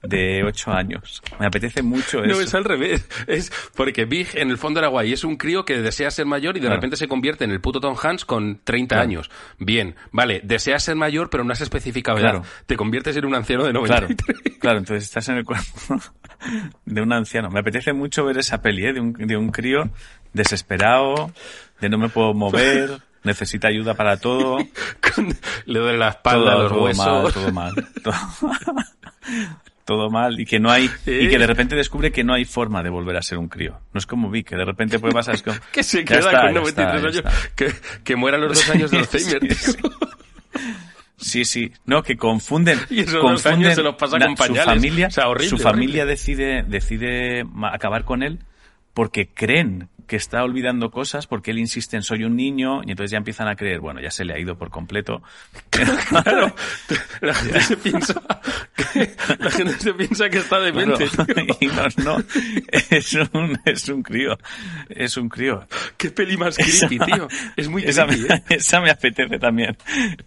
[0.02, 1.22] de 8 años.
[1.40, 2.36] Me apetece mucho eso.
[2.36, 3.08] No, es al revés.
[3.28, 5.14] Es porque Big en el fondo era guay.
[5.14, 6.78] Es un crío que desea ser mayor y de Claro.
[6.78, 9.04] repente se convierte en el puto Tom Hanks con 30 Claro.
[9.08, 9.30] años.
[9.60, 12.32] Bien, vale, deseas ser mayor pero no has especificado edad.
[12.32, 12.46] Claro.
[12.66, 14.58] Te conviertes en un anciano de Claro, 93.
[14.60, 15.66] claro, entonces estás en el cuerpo
[16.86, 17.50] de un anciano.
[17.52, 18.94] Me apetece mucho ver esa peli, ¿eh?
[18.94, 19.90] de, un, de un crío
[20.34, 21.32] desesperado,
[21.80, 24.58] de no me puedo mover, necesita ayuda para todo.
[25.66, 27.06] Le duele la espalda, todo, los todo huesos.
[27.06, 27.74] mal, todo mal.
[28.04, 28.14] Todo,
[29.86, 32.82] todo mal y que no hay y que de repente descubre que no hay forma
[32.82, 33.80] de volver a ser un crío.
[33.94, 36.32] No es como Vic, que de repente puede pasar es como, Que se queda está,
[36.42, 37.52] con ya 93 está, años.
[37.56, 39.90] Que, que muera a los dos años de Alzheimer, Sí, tío.
[41.18, 41.72] Sí, sí.
[41.86, 42.80] No, que confunden.
[42.90, 44.66] Y esos confunden años se los pasa con su pañales.
[44.66, 45.72] familia, O sea, horrible, su horrible.
[45.72, 48.40] familia decide, decide acabar con él
[48.96, 53.12] porque creen que está olvidando cosas porque él insiste en soy un niño y entonces
[53.12, 55.22] ya empiezan a creer, bueno, ya se le ha ido por completo.
[55.70, 56.56] Claro,
[57.22, 58.14] la gente se piensa
[58.94, 61.08] que, la gente se piensa que está demente.
[61.08, 61.84] Claro, y no,
[62.18, 62.24] no,
[62.90, 64.38] es un, es un crío,
[64.90, 65.68] es un crío.
[65.98, 67.28] Qué peli más creepy, Esa- tío.
[67.58, 68.44] Es muy esa, creepy, me, ¿eh?
[68.50, 69.76] esa me apetece también.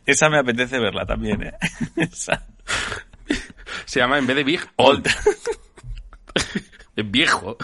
[0.04, 1.54] Esa me apetece verla también, ¿eh?
[1.96, 2.46] Esa.
[3.86, 5.08] Se llama en vez de Big, Old.
[6.98, 7.56] Es viejo.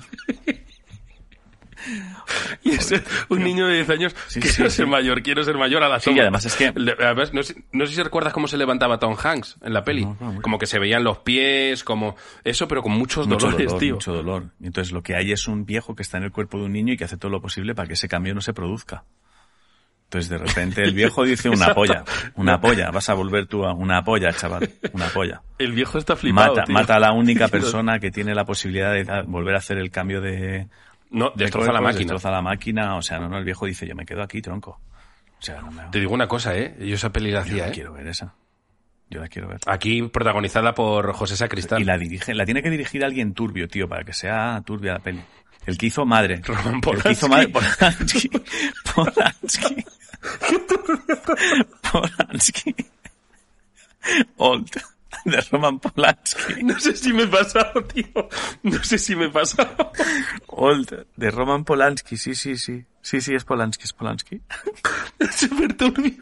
[2.63, 2.93] Y es
[3.29, 4.17] un niño de 10 años.
[4.29, 4.87] Sí, quiero sí, ser sí.
[4.87, 6.17] mayor, quiero ser mayor a la Sí, toma.
[6.17, 9.17] y además es que- además, no, sé, no sé si recuerdas cómo se levantaba Tom
[9.23, 10.05] Hanks en la peli.
[10.05, 10.43] No, no, no.
[10.43, 13.95] como que se veían los pies, como eso, pero con muchos Mucho dolores, dolor, tío.
[13.95, 14.45] mucho dolor.
[14.63, 16.93] Entonces lo que hay es un viejo que está en el cuerpo de un niño
[16.95, 19.05] y que hace todo lo posible para que ese cambio no se produzca.
[20.05, 22.05] Entonces de repente el viejo dice una polla,
[22.37, 25.43] una polla, vas a volver tú a una polla, chaval, una polla.
[25.59, 26.75] El viejo está flipado, Mata, tío.
[26.75, 30.21] mata a la única persona que tiene la posibilidad de volver a hacer el cambio
[30.21, 30.69] de,
[31.15, 32.01] No, de destroza la máquina.
[32.01, 34.81] Destroza la máquina, o sea, no, no, el viejo dice, yo me quedo aquí, tronco.
[35.39, 35.85] O sea, no me...
[35.85, 36.75] Te digo una cosa, ¿eh?
[36.81, 37.73] Yo esa peli la Yo hacía, la ¿eh?
[37.73, 38.35] quiero ver esa.
[39.11, 39.61] Yo la quiero ver.
[39.67, 41.81] Aquí protagonizada por José Sacristán.
[41.81, 44.99] Y la dirige, la tiene que dirigir alguien turbio, tío, para que sea turbia la
[44.99, 45.23] peli.
[45.67, 46.41] El que hizo madre.
[46.45, 47.49] Roman El que hizo madre.
[47.49, 48.29] Polanski.
[48.95, 49.85] Polanski.
[50.43, 51.15] Polanski.
[51.93, 52.75] Polanski.
[54.37, 54.71] Old.
[55.25, 56.63] De Roman Polanski.
[56.63, 58.29] No sé si me he pasado, tío.
[58.63, 59.93] No sé si me he pasado.
[60.47, 61.07] Old.
[61.17, 62.17] De Roman Polanski.
[62.17, 62.85] Sí, sí, sí.
[63.03, 64.41] Sí, sí, es Polanski, es Polanski.
[65.19, 66.21] Es súper turbio.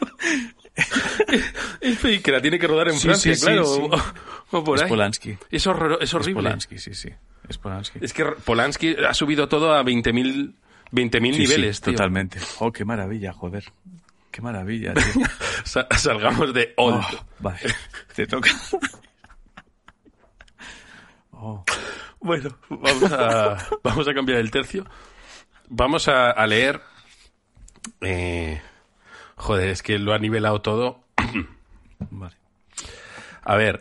[1.81, 3.65] Es que la tiene que rodar en Sí, Francia, sí, claro.
[3.65, 3.81] sí.
[4.51, 4.89] O, o por Es ahí.
[4.89, 5.39] Polanski.
[5.51, 6.43] Es, horror, es Es horrible.
[6.43, 7.09] Polanski, sí, sí.
[7.49, 7.99] Es Polanski.
[8.03, 10.55] Es que Polanski ha subido todo a 20.000
[10.93, 11.93] 20.000 Sí, niveles, tío.
[11.95, 12.39] Totalmente.
[12.59, 13.65] Oh, qué maravilla, joder.
[14.33, 15.25] Qué maravilla, tío.
[15.65, 17.05] Sa- salgamos de old.
[17.05, 17.61] Oh, vale.
[18.17, 18.51] Te toca.
[21.33, 21.65] Oh.
[22.21, 24.85] Bueno, vamos a, vamos a cambiar el tercio.
[25.69, 26.81] Vamos a, a leer.
[28.01, 28.61] eh,
[29.37, 31.05] joder, es que lo ha nivelado todo.
[32.11, 32.37] Vale.
[33.45, 33.81] A ver,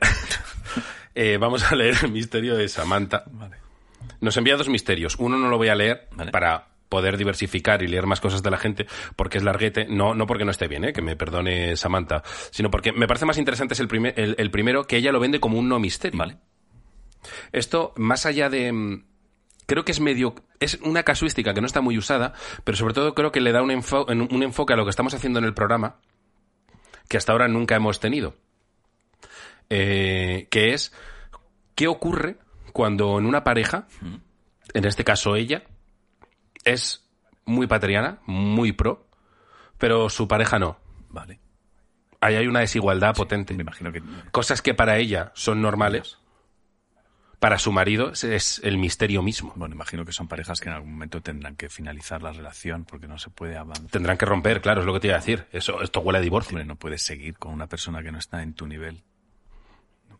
[1.15, 3.23] eh, vamos a leer el misterio de Samantha.
[3.31, 3.57] Vale.
[4.21, 5.15] Nos envía dos misterios.
[5.19, 6.31] Uno no lo voy a leer Vale.
[6.31, 9.85] para poder diversificar y leer más cosas de la gente, porque es larguete.
[9.89, 10.91] No, no porque no esté bien, ¿eh?
[10.93, 14.51] que me perdone Samantha, sino porque me parece más interesante es el, primer- el- el
[14.51, 16.19] primero, que ella lo vende como un no misterio.
[16.19, 16.37] Vale.
[17.53, 18.71] Esto, más allá de...
[18.73, 19.05] mm,
[19.67, 20.35] Creo que es medio...
[20.59, 22.33] Es una casuística que no está muy usada,
[22.65, 24.89] pero sobre todo creo que le da un, enfo- en- un enfoque a lo que
[24.89, 25.95] estamos haciendo en el programa
[27.07, 28.35] que hasta ahora nunca hemos tenido.
[29.69, 30.93] Eh, que es,
[31.75, 32.37] ¿qué ocurre
[32.73, 33.87] cuando en una pareja,
[34.73, 35.63] en este caso ella,
[36.65, 37.05] es
[37.45, 39.07] muy patriana, muy pro,
[39.77, 40.77] pero su pareja no?
[41.09, 41.39] Vale.
[42.19, 44.03] Ahí hay una desigualdad potente Me imagino que.
[44.31, 46.19] cosas que para ella son normales,
[47.39, 49.53] para su marido es, es el misterio mismo.
[49.55, 53.07] Bueno, imagino que son parejas que en algún momento tendrán que finalizar la relación porque
[53.07, 53.89] no se puede avanzar.
[53.89, 55.47] Tendrán que romper, claro, es lo que te iba a decir.
[55.51, 56.51] Eso, esto huele a divorcio.
[56.51, 59.03] Hombre, no puedes seguir con una persona que no está en tu nivel.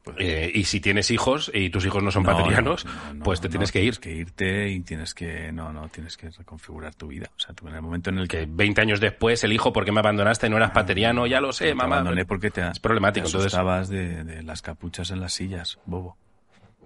[0.04, 0.22] No puedes.
[0.28, 3.40] Eh, y si tienes hijos y tus hijos no son No, patrianos, no, no, pues
[3.40, 3.98] te tienes que ir.
[3.98, 5.52] Tienes que irte y tienes que.
[5.52, 7.30] No, no, tienes que reconfigurar tu vida.
[7.36, 8.46] O sea, tú en el momento en el Que que.
[8.50, 10.50] 20 años después el hijo, ¿por qué me abandonaste?
[10.50, 11.96] No eras pateriano, ya lo sé, te mamá.
[11.98, 15.78] abandoné porque te, Es problemático, te entonces- asustabas de, de las capuchas en las sillas,
[15.86, 16.18] bobo.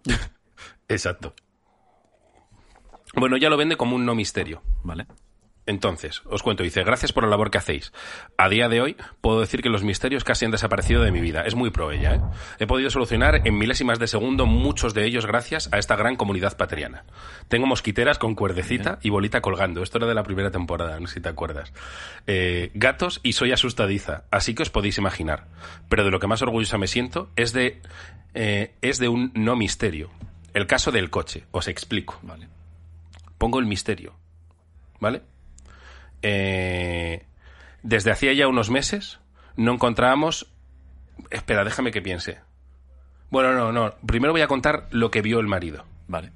[0.89, 1.33] Exacto.
[3.15, 4.61] Bueno, ya lo vende como un no misterio.
[4.83, 5.05] ¿Vale?
[5.67, 7.91] Entonces, os cuento, dice, gracias por la labor que hacéis.
[8.37, 11.41] A día de hoy puedo decir que los misterios casi han desaparecido de mi vida.
[11.41, 12.21] Es muy pro ella, ¿eh?
[12.59, 16.55] He podido solucionar en milésimas de segundo muchos de ellos gracias a esta gran comunidad
[16.55, 17.05] pateriana.
[17.47, 19.81] Tengo mosquiteras con cuerdecita y bolita colgando.
[19.81, 21.73] Esto era de la primera temporada, no sé si te acuerdas.
[22.27, 25.47] Eh, gatos y soy asustadiza, así que os podéis imaginar.
[25.89, 27.81] Pero de lo que más orgullosa me siento es de,
[28.35, 30.11] eh, es de un no misterio.
[30.53, 31.45] El caso del coche.
[31.51, 32.47] Os explico Vale.
[33.39, 34.13] pongo el misterio.
[34.99, 35.21] ¿Vale?
[36.27, 37.23] Eh,
[37.83, 39.19] desde hacía ya unos meses
[39.57, 40.51] no encontrábamos...
[41.29, 42.39] Espera, déjame que piense.
[43.29, 43.93] Bueno, no, no.
[44.07, 45.85] Primero voy a contar lo que vio el marido.
[46.07, 46.31] Vale.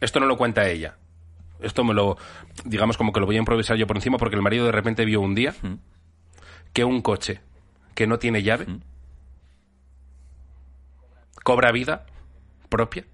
[0.00, 0.96] Esto no lo cuenta ella.
[1.60, 2.16] Esto me lo...
[2.64, 5.04] Digamos como que lo voy a improvisar yo por encima porque el marido de repente
[5.04, 5.74] vio un día Mm.
[6.72, 7.40] que un coche
[7.94, 8.80] que no tiene llave Mm.
[11.44, 12.06] cobra vida
[12.70, 13.04] propia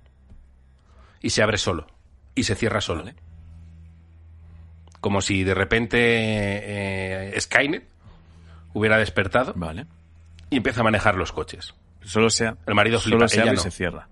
[1.21, 1.87] y se abre solo
[2.35, 3.01] y se cierra solo.
[3.05, 3.17] Vale.
[5.03, 7.85] Como si de repente eh, Skynet
[8.73, 9.85] hubiera despertado Vale.
[10.49, 11.75] y empieza a manejar los coches.
[12.01, 12.57] Solo sea.
[12.67, 13.63] El marido solo flipa, se ella abre y no.
[13.63, 14.09] se cierra.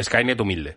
[0.00, 0.76] Skynet humilde.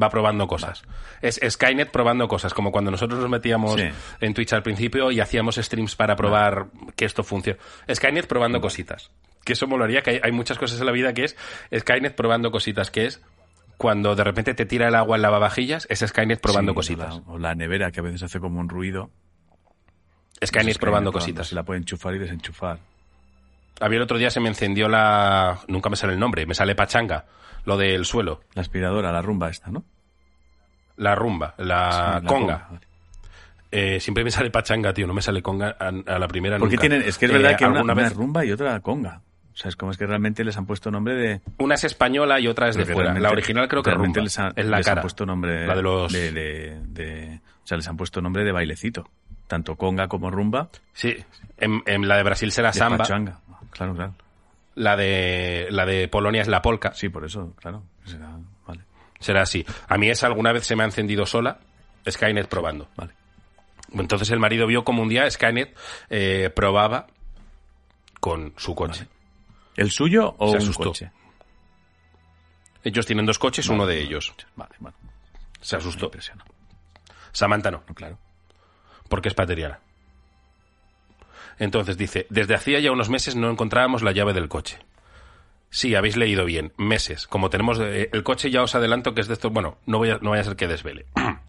[0.00, 0.82] Va probando cosas.
[1.20, 3.88] Es Skynet probando cosas, como cuando nosotros nos metíamos Sí.
[4.20, 7.58] en Twitch al principio y hacíamos streams para probar que esto funciona.
[7.92, 9.10] Skynet probando cositas.
[9.44, 11.36] Que eso molaría, que hay, hay muchas cosas en la vida que es
[11.76, 13.22] Skynet probando cositas, que es
[13.80, 17.14] cuando de repente te tira el agua en lavavajillas, es Skynet probando Sí, cositas.
[17.14, 19.08] O la, o la nevera que a veces hace como un ruido.
[20.44, 21.48] Skynet Pues probando cositas.
[21.48, 22.78] Se la puede enchufar y desenchufar.
[23.80, 25.60] Había el otro día se me encendió la...
[25.66, 27.24] Nunca me sale el nombre, me sale pachanga,
[27.64, 28.42] lo del suelo.
[28.52, 29.82] La aspiradora, la rumba esta, ¿no?
[30.98, 32.66] La rumba, la Sí, la conga.
[32.70, 32.86] vale.
[33.70, 36.74] Eh, siempre me sale pachanga, tío, no me sale conga a, a la primera Porque
[36.76, 36.86] nunca.
[36.86, 39.22] tienen, es que es Eh, verdad que una, una vez es rumba y otra conga.
[39.52, 41.40] O sea, es como es que realmente les han puesto nombre de...
[41.58, 43.18] una es española y otra es de fuera.
[43.18, 44.24] La original creo que realmente rumba.
[44.24, 45.00] les han, es la les cara.
[45.00, 46.12] han puesto nombre La de los...
[46.12, 49.08] de, de- de- o sea, les han puesto nombre de bailecito.
[49.46, 50.70] Tanto conga como rumba.
[50.92, 51.16] Sí,
[51.58, 53.40] en, en la de Brasil será de samba, pachanga.
[53.72, 54.14] Claro, claro.
[54.76, 56.94] la de la de Polonia es la polka.
[56.94, 57.82] Sí, por eso, claro.
[58.04, 58.82] Será- vale,
[59.18, 59.66] Será así.
[59.88, 61.58] A mí esa alguna vez se me ha encendido sola,
[62.08, 62.88] Skynet probando.
[62.96, 63.12] vale.
[63.92, 65.76] Entonces el marido vio como un día Skynet
[66.08, 67.08] eh, probaba
[68.20, 69.06] con su coche.
[69.80, 70.84] ¿El suyo o Se un asustó.
[70.90, 71.10] coche?
[72.84, 74.34] Ellos tienen dos coches, uno de ellos.
[74.54, 74.94] Vale, bueno.
[75.62, 76.10] Se asustó.
[77.32, 77.82] Samantha no.
[77.88, 78.18] No, claro.
[79.08, 79.80] porque es pateriana.
[81.58, 84.78] Entonces dice, desde hacía ya unos meses no encontrábamos la llave del coche.
[85.70, 87.26] Sí, habéis leído bien, meses.
[87.26, 90.10] Como tenemos eh, el coche ya os adelanto que es de estos, bueno, no voy
[90.10, 91.06] a, no vaya a ser que desvele.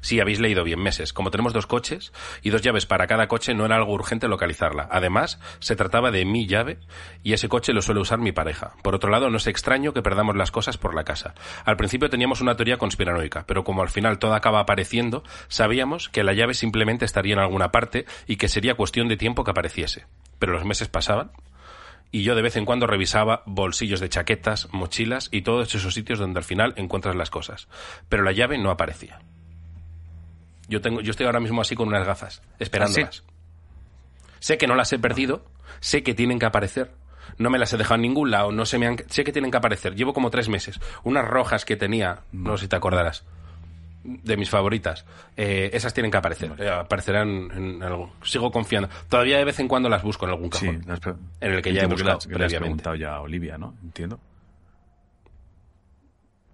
[0.00, 1.12] Sí, habéis leído bien, meses.
[1.12, 2.12] Como tenemos dos coches
[2.42, 4.88] y dos llaves para cada coche, no era algo urgente localizarla.
[4.90, 6.78] Además, se trataba de mi llave
[7.22, 8.74] y ese coche lo suele usar mi pareja.
[8.82, 11.34] Por otro lado, no es extraño que perdamos las cosas por la casa.
[11.64, 16.24] Al principio teníamos una teoría conspiranoica, pero como al final todo acaba apareciendo, sabíamos que
[16.24, 20.06] la llave simplemente estaría en alguna parte y que sería cuestión de tiempo que apareciese.
[20.38, 21.32] Pero los meses pasaban
[22.12, 26.18] y yo de vez en cuando revisaba bolsillos de chaquetas, mochilas y todos esos sitios
[26.18, 27.68] donde al final encuentras las cosas.
[28.08, 29.20] Pero la llave no aparecía.
[30.68, 33.24] Yo, tengo, yo estoy ahora mismo así con unas gafas, esperándolas.
[34.38, 35.44] Sé que no las he perdido,
[35.80, 36.92] sé que tienen que aparecer.
[37.38, 38.96] No me las he dejado en ningún lado, no se me han...
[39.08, 39.94] Sé que tienen que aparecer.
[39.94, 40.80] Llevo como tres meses.
[41.04, 43.24] Unas rojas que tenía, no sé si te acordarás.
[44.04, 45.04] de mis favoritas.
[45.36, 46.52] Eh, esas tienen que aparecer.
[46.58, 48.12] Eh, aparecerán en algo.
[48.24, 48.88] Sigo confiando.
[49.08, 50.82] Todavía de vez en cuando las busco en algún Sí, cajón.
[50.86, 52.58] las pre- en el que ya he buscado que has previamente.
[52.58, 53.74] preguntado ya a Olivia, ¿no?
[53.82, 54.18] Entiendo.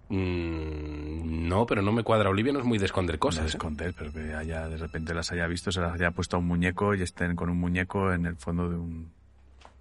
[0.09, 2.29] Mm, no, pero no me cuadra.
[2.29, 3.41] Olivia no es muy de esconder No cosas.
[3.43, 3.49] de ¿eh?
[3.49, 6.45] esconder, pero que haya, de repente las haya visto, se las haya puesto a un
[6.47, 9.11] muñeco y estén con un muñeco en el fondo de un,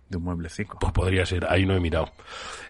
[0.08, 0.78] de un mueblecico.
[0.80, 2.10] Pues podría ser, ahí no he mirado.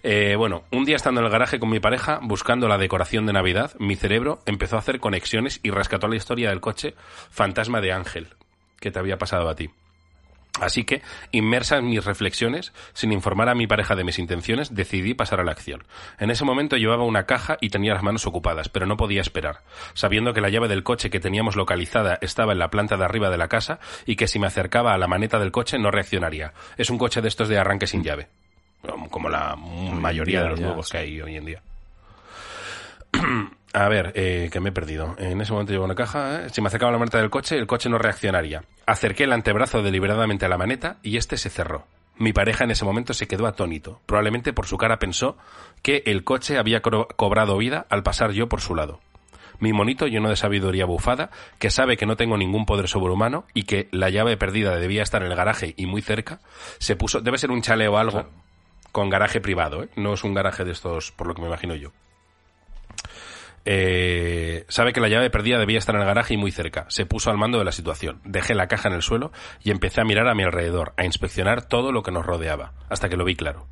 [0.02, 3.32] Eh, bueno, un día estando en el garaje con mi pareja, buscando la decoración de
[3.32, 6.94] Navidad, mi cerebro empezó a hacer conexiones y rescató la historia del coche
[7.30, 8.28] Fantasma de Ángel,
[8.80, 9.70] que te había pasado a ti.
[10.60, 11.02] Así que,
[11.32, 15.44] inmersa en mis reflexiones, sin informar a mi pareja de mis intenciones, decidí pasar a
[15.44, 15.84] la acción.
[16.18, 19.62] En ese momento llevaba una caja y tenía las manos ocupadas, pero no podía esperar.
[19.94, 23.30] Sabiendo que la llave del coche que teníamos localizada estaba en la planta de arriba
[23.30, 26.52] de la casa y que si me acercaba a la maneta del coche no reaccionaría.
[26.76, 28.28] Es un coche de estos de arranque sin llave.
[29.10, 31.62] Como la mayoría de los nuevos que hay hoy en día.
[33.72, 35.14] A ver, eh, que me he perdido.
[35.18, 36.46] En ese momento llevo una caja.
[36.46, 36.48] ¿eh?
[36.50, 38.64] Si me acercaba a la maneta del coche, el coche no reaccionaría.
[38.86, 41.86] Acerqué el antebrazo deliberadamente a la maneta y este se cerró.
[42.16, 44.00] Mi pareja en ese momento se quedó atónito.
[44.06, 45.36] Probablemente por su cara pensó
[45.82, 49.00] que el coche había cobrado vida al pasar yo por su lado.
[49.60, 53.64] Mi monito lleno de sabiduría bufada, que sabe que no tengo ningún poder sobrehumano y
[53.64, 56.40] que la llave perdida debía estar en el garaje y muy cerca,
[56.78, 58.24] se puso, debe ser un chale o algo,
[58.92, 59.88] con garaje privado, ¿eh?
[59.96, 61.90] no es un garaje de estos, por lo que me imagino yo.
[63.70, 66.86] Eh, sabe que la llave perdida debía estar en el garaje y muy cerca.
[66.88, 68.22] Se puso al mando de la situación.
[68.24, 69.30] Dejé la caja en el suelo
[69.62, 73.10] y empecé a mirar a mi alrededor, a inspeccionar todo lo que nos rodeaba, hasta
[73.10, 73.66] que lo vi claro.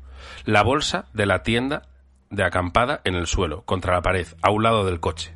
[0.45, 1.87] La bolsa de la tienda
[2.29, 5.33] de acampada en el suelo, contra la pared, a un lado del coche.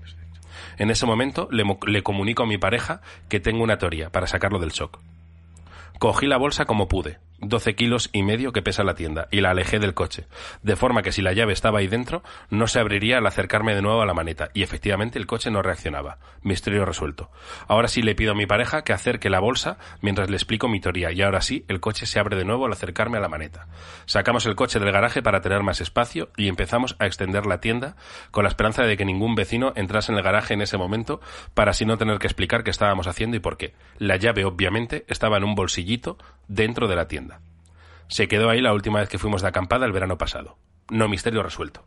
[0.78, 4.60] En ese momento le, le comunico a mi pareja que tengo una teoría para sacarlo
[4.60, 5.00] del shock.
[5.98, 9.52] Cogí la bolsa como pude, 12 kilos y medio que pesa la tienda, y la
[9.52, 10.28] alejé del coche,
[10.62, 13.82] de forma que si la llave estaba ahí dentro, no se abriría al acercarme de
[13.82, 16.20] nuevo a la maneta, y efectivamente el coche no reaccionaba.
[16.44, 17.30] Misterio resuelto.
[17.68, 20.80] Ahora sí le pido a mi pareja que acerque la bolsa mientras le explico mi
[20.80, 23.68] teoría, y ahora sí el coche se abre de nuevo al acercarme a la maneta.
[24.06, 27.96] Sacamos el coche del garaje para tener más espacio y empezamos a extender la tienda
[28.32, 31.22] con la esperanza de que ningún vecino entrase en el garaje en ese momento
[31.54, 33.74] para así no tener que explicar qué estábamos haciendo y por qué.
[33.98, 36.18] La llave obviamente estaba en un bolsillito
[36.48, 37.31] dentro de la tienda.
[38.12, 40.58] Se quedó ahí la última vez que fuimos de acampada el verano pasado.
[40.90, 41.86] No misterio resuelto.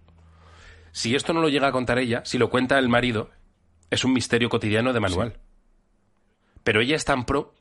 [0.90, 3.30] Si esto no lo llega a contar ella, si lo cuenta el marido,
[3.90, 5.38] es un misterio cotidiano de manual.
[6.62, 7.52] Pero ella es tan pro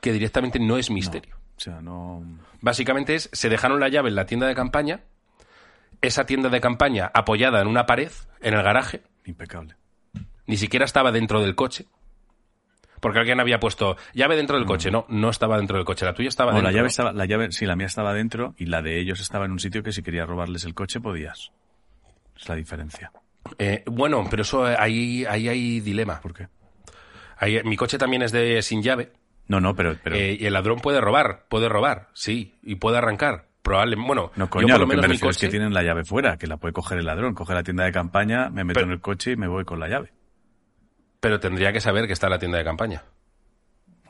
[0.00, 1.36] que directamente no es misterio.
[1.56, 2.22] O sea, no...
[2.60, 5.02] Básicamente es, se dejaron la llave en la tienda de campaña,
[6.00, 9.74] esa tienda de campaña apoyada en una pared, en el garaje, Impecable.
[10.46, 11.86] ni siquiera estaba dentro del coche.
[13.04, 14.90] Porque alguien había puesto llave dentro del coche.
[14.90, 16.06] No, no estaba dentro del coche.
[16.06, 16.70] La tuya estaba No, dentro.
[16.72, 19.44] la llave estaba, la llave, sí, la mía estaba dentro y la de ellos estaba
[19.44, 21.52] en un sitio que si querías robarles el coche podías.
[22.34, 23.12] Es la diferencia.
[23.58, 26.18] Eh, bueno, pero eso eh, ahí, ahí hay dilema.
[26.22, 26.48] ¿Por qué?
[27.36, 29.12] Ahí, mi coche también es de sin llave.
[29.48, 32.96] No, no, pero, pero eh, y el ladrón puede robar, puede robar, sí, y puede
[32.96, 33.48] arrancar.
[33.60, 35.74] Probablemente, bueno, no, yo coño, por lo lo que menos me mi es que tienen
[35.74, 37.34] la llave fuera, que la puede coger el ladrón.
[37.34, 39.78] Coge la tienda de campaña, me meto Pero- en el coche y me voy con
[39.78, 40.10] la llave.
[41.24, 43.02] Pero tendría que saber que está en la tienda de campaña.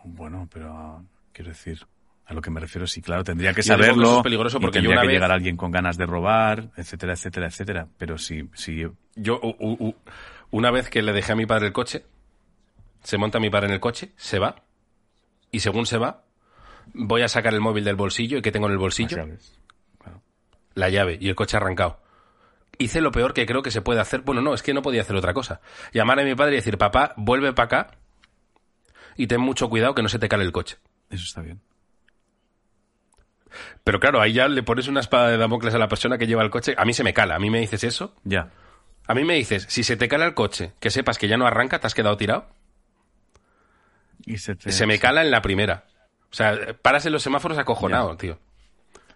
[0.05, 1.03] Bueno, pero ah,
[1.33, 1.87] quiero decir,
[2.27, 4.17] a lo que me refiero, sí, claro, tendría que Yo digo que saberlo.
[4.19, 6.71] es peligroso y porque yo tendría una que vez- llegar alguien con ganas de robar,
[6.77, 7.87] etcétera, etcétera, etcétera.
[7.99, 8.83] Pero si, si
[9.15, 9.95] Yo, u- u- u-
[10.51, 12.05] una vez que le dejé a mi padre el coche,
[13.03, 14.57] se monta mi padre en el coche, se va,
[15.51, 16.25] y según se va,
[16.93, 19.17] voy a sacar el móvil del bolsillo, y ¿qué tengo en el bolsillo?
[20.03, 20.21] Claro.
[20.75, 22.01] La llave, y el coche arrancado.
[22.79, 24.23] Hice lo peor que creo que se puede hacer.
[24.23, 25.61] Bueno, no, es que no podía hacer otra cosa.
[25.93, 27.91] Llamar a mi padre y decir, papá, vuelve para acá
[29.17, 30.77] y ten mucho cuidado que no se te cale el coche.
[31.11, 31.61] Eso está bien.
[33.85, 36.43] Pero claro, ahí ya le pones una espada de Damocles a la persona que lleva
[36.43, 36.75] el coche.
[36.77, 37.37] A mí se me cala.
[37.37, 38.15] A mí me dices eso.
[38.25, 38.51] Ya.
[39.07, 41.47] A mí me dices, si se te cala el coche, que sepas que ya no
[41.47, 42.49] arranca, te has quedado tirado.
[44.27, 45.85] Y se, te- Se me cala en la primera.
[46.33, 48.39] O sea, paras en los semáforos acojonado, tío.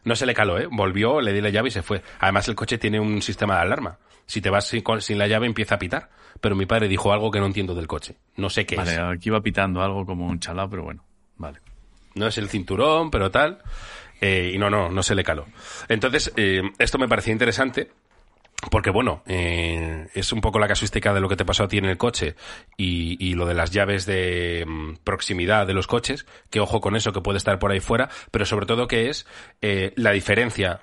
[0.08, 0.66] No se le caló, ¿eh?
[0.70, 2.02] Volvió, le di la llave y se fue.
[2.18, 3.98] Además, el coche tiene un sistema de alarma.
[4.24, 6.08] Si te vas sin, sin la llave, empieza a pitar.
[6.40, 8.16] Pero mi padre dijo algo que no entiendo del coche.
[8.36, 8.98] No sé qué Vale, es.
[8.98, 11.04] aquí iba pitando algo como un chalao, pero bueno,
[11.36, 11.58] vale.
[12.14, 13.58] No es el cinturón, pero tal.
[14.22, 15.44] Eh, y no, no, no se le caló.
[15.90, 17.90] Entonces, eh, esto me parecía interesante.
[18.70, 21.78] Porque bueno, eh, es un poco la casuística de lo que te pasó a ti
[21.78, 22.34] en el coche
[22.76, 26.96] y, y lo de las llaves de mm, proximidad de los coches, que ojo con
[26.96, 29.26] eso que puede estar por ahí fuera, pero sobre todo que es
[29.62, 30.80] eh, la diferencia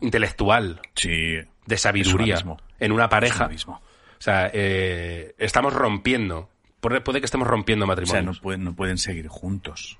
[0.00, 1.38] intelectual Sí.
[1.66, 2.38] de sabiduría
[2.78, 3.50] en una pareja.
[3.66, 3.80] O
[4.20, 6.48] sea, eh, estamos rompiendo,
[6.80, 8.36] puede que estemos rompiendo O sea, matrimonios.
[8.36, 9.98] no pueden, no pueden seguir juntos.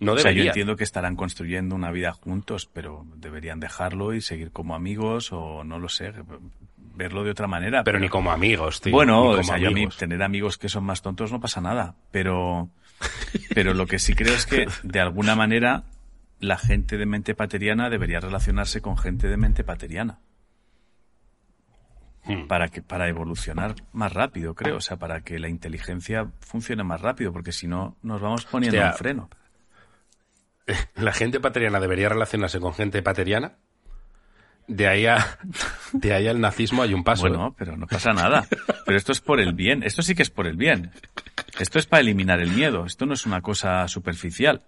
[0.00, 0.50] No O sea, yo debería.
[0.50, 5.64] entiendo que estarán construyendo una vida juntos, pero deberían dejarlo y seguir como amigos o
[5.64, 6.12] no lo sé,
[6.94, 7.82] verlo de otra manera.
[7.84, 8.92] Pero ni como amigos, tío.
[8.92, 11.40] Bueno, ni o como sea, yo a mí tener amigos que son más tontos no
[11.40, 12.68] pasa nada, pero,
[13.54, 15.84] pero lo que sí creo es que de alguna manera
[16.40, 20.20] la gente de mente pateriana debería relacionarse con gente de mente pateriana.
[22.24, 22.46] Hmm.
[22.46, 27.00] Para que, para evolucionar más rápido, creo, o sea, para que la inteligencia funcione más
[27.00, 29.30] rápido, porque si no nos vamos poniendo un freno.
[30.96, 33.56] La gente pateriana debería relacionarse con gente pateriana.
[34.66, 35.38] De ahí a,
[35.92, 37.26] de ahí al nazismo hay un paso.
[37.26, 37.30] ¿eh?
[37.30, 38.46] Bueno, pero no pasa nada.
[38.84, 39.82] Pero esto es por el bien.
[39.82, 40.90] Esto sí que es por el bien.
[41.58, 42.84] Esto es para eliminar el miedo.
[42.84, 44.62] Esto no es una cosa superficial.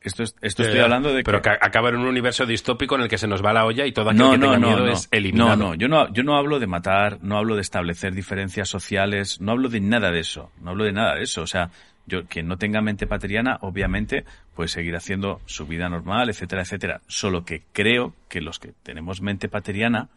[0.00, 1.48] Esto, es, esto estoy hablando de Pero que...
[1.48, 3.92] que acaba en un universo distópico en el que se nos va la olla y
[3.92, 5.56] todo aquel No, que no, tenga no, miedo es eliminado.
[5.56, 9.40] No, no, yo no, yo no hablo de matar, no hablo de establecer diferencias sociales,
[9.40, 11.40] no hablo de nada de eso, no hablo de nada de eso.
[11.40, 11.70] O sea,
[12.06, 14.24] yo, quien no tenga mente pateriana, obviamente,
[14.54, 17.00] puede seguir haciendo su vida normal, etcétera, etcétera.
[17.06, 20.08] Solo que creo que los que tenemos mente pateriana,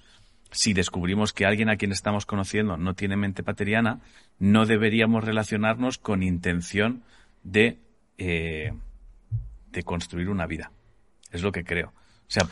[0.51, 3.99] si descubrimos que alguien a quien estamos conociendo no tiene mente pateriana,
[4.39, 7.03] no deberíamos relacionarnos con intención
[7.43, 7.77] de,
[8.17, 8.73] eh,
[9.71, 10.71] de construir una vida.
[11.31, 11.87] Es lo que creo.
[11.89, 12.47] O sea,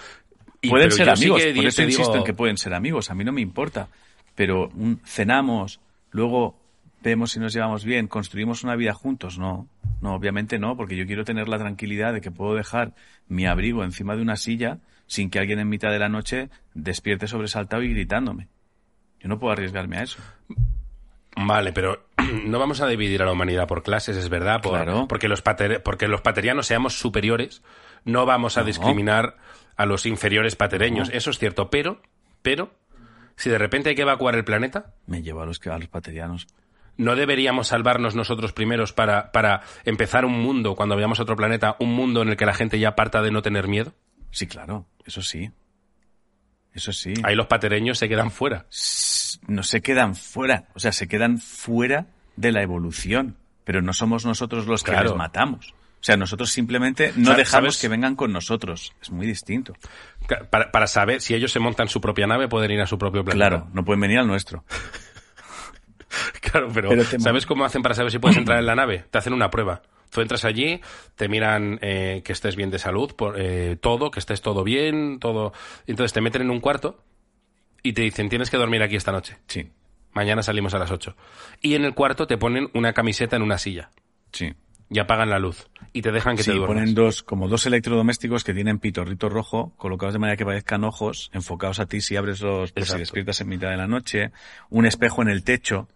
[0.62, 3.10] Y- pueden ser sí amigos, por eso te insisto digo- en que pueden ser amigos,
[3.12, 3.88] a mí no me importa.
[4.36, 5.80] Pero un- cenamos,
[6.12, 6.60] luego
[7.10, 9.68] vemos si nos llevamos bien, construimos una vida juntos, no.
[10.02, 12.94] No, obviamente no, porque yo quiero tener la tranquilidad de que puedo dejar
[13.28, 17.28] mi abrigo encima de una silla sin que alguien en mitad de la noche despierte
[17.28, 18.48] sobresaltado y gritándome.
[19.20, 20.20] Yo no puedo arriesgarme a eso.
[21.38, 22.08] Vale, pero
[22.46, 25.08] no vamos a dividir a la humanidad por clases, es verdad, por- Claro.
[25.08, 27.62] porque, los pater- porque los paterianos seamos superiores,
[28.04, 28.68] no vamos a No.
[28.68, 29.38] discriminar
[29.76, 31.16] a los inferiores patereños, No.
[31.16, 32.02] eso es cierto, pero,
[32.42, 32.74] pero,
[33.36, 35.90] si de repente hay que evacuar el planeta, Me llevo a los, que- a los
[35.90, 36.48] paterianos.
[36.98, 41.76] ¿No deberíamos salvarnos nosotros primeros para, para empezar un mundo, cuando vayamos a otro planeta,
[41.80, 43.94] un mundo en el que la gente ya parta de no tener miedo?
[44.32, 45.52] Sí, claro, eso sí.
[46.74, 47.14] Eso sí.
[47.24, 48.66] Ahí los patereños se quedan fuera.
[49.48, 54.26] no se quedan fuera, o sea, se quedan fuera de la evolución, pero no somos
[54.26, 55.74] nosotros los que les matamos.
[56.02, 57.82] O sea, nosotros simplemente no dejamos ¿sabes?
[57.82, 58.94] que vengan con nosotros.
[59.02, 59.74] Es muy distinto.
[60.52, 63.24] Para, para saber si ellos se montan su propia nave, pueden ir a su propio
[63.24, 63.50] planeta.
[63.50, 64.64] Claro, no pueden venir al nuestro.
[66.42, 66.90] Claro, pero,
[67.20, 69.06] ¿sabes cómo hacen para saber si puedes entrar en la nave?
[69.10, 69.82] Te hacen una prueba.
[70.10, 70.80] Tú entras allí,
[71.16, 75.20] te miran eh, que estés bien de salud, por, eh, todo, que estés todo bien,
[75.20, 75.52] todo.
[75.88, 77.04] Entonces te meten en un cuarto
[77.84, 79.38] y te dicen, tienes que dormir aquí esta noche.
[79.48, 79.70] Sí,
[80.14, 81.14] Mañana salimos a las 8.
[81.62, 83.90] Y en el cuarto te ponen una camiseta en una silla
[84.32, 84.54] sí.
[84.90, 86.78] y apagan la luz y te dejan que Sí, te duermas.
[86.78, 91.30] ponen dos, como dos electrodomésticos que tienen pitorrito rojo, colocados de manera que parezcan ojos,
[91.34, 94.32] enfocados a ti si abres los, por si despiertas en mitad de la noche,
[94.70, 95.90] un espejo en el techo,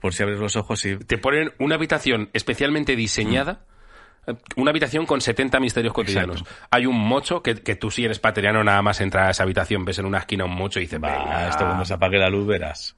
[0.00, 3.52] por si abres los ojos y Te ponen una habitación especialmente diseñada.
[3.52, 4.32] Mm.
[4.56, 6.44] Una habitación con 70 misterios cotidianos.
[6.72, 9.84] Hay un mocho que, que tú si eres pateriano nada más entrar a esa habitación,
[9.84, 12.44] ves en una esquina un mocho y dices, Va, esto cuando se apague la luz
[12.44, 12.96] verás.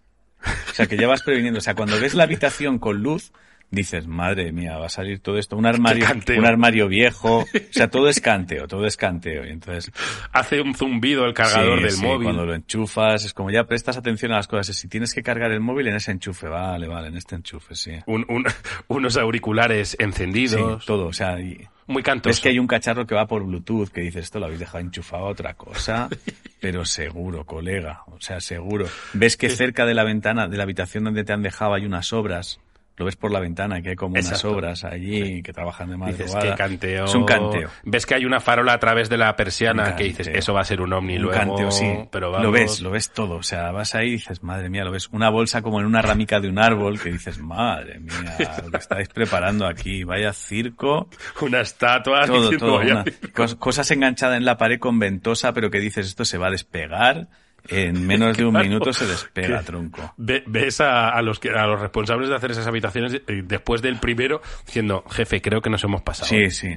[0.70, 1.58] O sea, que ya vas previniendo.
[1.58, 3.32] O sea, cuando ves la habitación con luz,
[3.70, 5.56] dices, madre mía, va a salir todo esto.
[5.56, 6.06] Un armario,
[6.38, 7.40] un armario viejo.
[7.40, 9.44] O sea, todo es canteo, todo es canteo.
[9.46, 9.92] Y entonces,
[10.32, 12.24] hace un zumbido el cargador sí, del sí, móvil.
[12.24, 14.74] cuando lo enchufas, es como ya prestas atención a las cosas.
[14.76, 17.92] Si tienes que cargar el móvil en ese enchufe, vale, vale, en este enchufe, sí.
[18.06, 18.44] Un- un-
[18.88, 20.84] unos auriculares Sí, encendidos.
[20.86, 21.06] todo.
[21.06, 22.30] O sea, y, Muy cantoso.
[22.30, 24.80] ves que hay un cacharro que va por Bluetooth que dices, esto lo habéis dejado
[24.80, 26.08] enchufado a otra cosa,
[26.60, 28.86] pero seguro, colega, o sea, seguro.
[29.12, 32.12] Ves que cerca de la ventana, de la habitación donde te han dejado hay unas
[32.12, 32.60] obras,
[32.98, 36.32] lo ves por la ventana que hay como unas obras allí que trabajan de Dices
[36.34, 36.50] madrugada.
[36.56, 37.04] que canteo.
[37.06, 37.70] Es un canteo.
[37.84, 40.64] Ves que hay una farola a través de la persiana que dices, eso va a
[40.64, 41.38] ser un ovni Un luego.
[41.38, 41.86] canteo, sí.
[42.10, 43.36] Pero Lo ves, lo ves todo.
[43.36, 46.02] O sea, vas ahí y dices, madre mía, lo ves una bolsa como en una
[46.02, 51.08] ramica de un árbol que dices, madre mía, lo que estáis preparando aquí, vaya circo.
[51.40, 52.26] Una estatua.
[52.26, 52.78] todo, todo.
[52.78, 56.38] "Vaya una- cos- cosas enganchadas en la pared con ventosa, pero que dices esto se
[56.38, 57.28] va a despegar.
[57.68, 58.66] En menos de un Claro.
[58.68, 60.14] minuto se despega, tronco.
[60.16, 63.82] Ve- ves a, a los que, a los responsables de hacer esas habitaciones eh, después
[63.82, 66.28] del primero diciendo, jefe, creo que nos hemos pasado.
[66.28, 66.76] Sí, sí.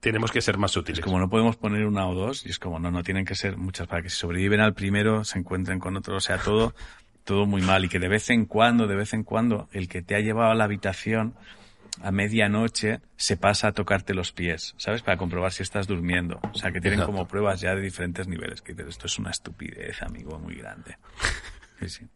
[0.00, 1.00] Tenemos que ser más Es sutiles.
[1.00, 3.56] como no podemos poner una o dos, y es como no, no tienen que ser
[3.56, 6.14] muchas para que si sobreviven al primero se encuentren con otro.
[6.16, 6.72] O sea, todo,
[7.24, 7.84] todo muy mal.
[7.84, 10.52] Y que de vez en cuando, de vez en cuando, el que te ha llevado
[10.52, 11.34] a la habitación
[12.02, 15.02] a medianoche se pasa a tocarte los pies, ¿sabes?
[15.02, 16.40] Para comprobar si estás durmiendo.
[16.52, 17.12] O sea, que tienen Exacto.
[17.12, 18.62] como pruebas ya de diferentes niveles.
[18.62, 20.96] Que dices, esto es una estupidez, amigo, muy grande.
[21.80, 22.06] Sí, sí.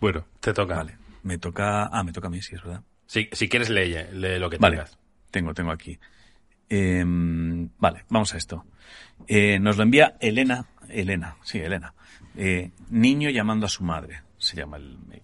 [0.00, 0.74] Bueno, te toca.
[0.76, 0.96] Vale.
[1.22, 2.82] Me toca, ah, me toca a mí, sí, es verdad.
[3.06, 4.98] Si, si quieres, lee, lee lo que Vale, tengas.
[5.30, 5.98] tengo, tengo aquí.
[6.68, 8.64] Eh, vale, vamos a esto.
[9.28, 11.94] Eh, nos lo envía Elena, Elena, sí, Elena.
[12.36, 15.22] Eh, niño llamando a su madre, se llama el mail.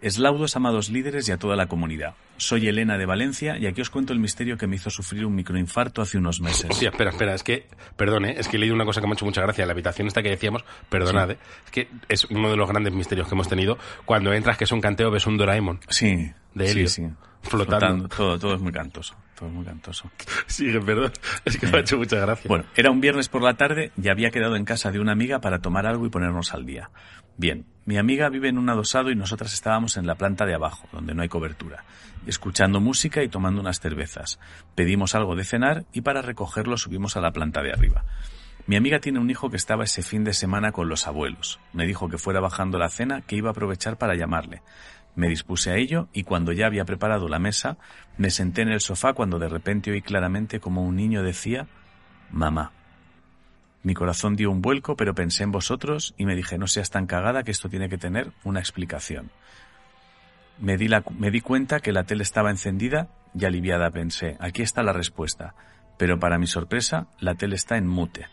[0.00, 2.14] Eslaudos, amados líderes y a toda la comunidad.
[2.38, 5.34] Soy Elena de Valencia y aquí os cuento el misterio que me hizo sufrir un
[5.34, 6.70] microinfarto hace unos meses.
[6.70, 7.66] Hostia, espera, espera, es que,
[7.96, 8.36] perdón, ¿eh?
[8.38, 9.66] es que he leído una cosa que me ha hecho mucha gracia.
[9.66, 11.38] La habitación esta que decíamos, perdonad, ¿eh?
[11.66, 13.76] es que es uno de los grandes misterios que hemos tenido.
[14.04, 15.80] Cuando entras, que es un canteo, ves un Doraemon.
[15.88, 17.02] Sí, De sí, helio, sí.
[17.42, 18.08] flotando.
[18.08, 19.14] Todo, todo es muy cantoso.
[19.36, 20.10] Todo es muy cantoso.
[20.46, 21.12] Sigue, perdón,
[21.44, 22.48] es que me ha hecho mucha gracia.
[22.48, 25.40] Bueno, era un viernes por la tarde y había quedado en casa de una amiga
[25.40, 26.90] para tomar algo y ponernos al día.
[27.36, 30.88] Bien, mi amiga vive en un adosado y nosotras estábamos en la planta de abajo,
[30.92, 31.84] donde no hay cobertura,
[32.28, 34.38] escuchando música y tomando unas cervezas.
[34.74, 38.04] Pedimos algo de cenar y para recogerlo subimos a la planta de arriba.
[38.66, 41.58] Mi amiga tiene un hijo que estaba ese fin de semana con los abuelos.
[41.72, 44.62] Me dijo que fuera bajando la cena que iba a aprovechar para llamarle.
[45.16, 47.78] Me dispuse a ello y cuando ya había preparado la mesa,
[48.18, 51.66] me senté en el sofá cuando de repente oí claramente como un niño decía
[52.30, 52.72] Mamá.
[53.82, 57.06] Mi corazón dio un vuelco, pero pensé en vosotros y me dije, no seas tan
[57.06, 59.30] cagada que esto tiene que tener una explicación.
[60.60, 64.62] Me di, la- me di cuenta que la tele estaba encendida y aliviada pensé, aquí
[64.62, 65.54] está la respuesta.
[65.98, 68.26] Pero para mi sorpresa, la tele está en mute.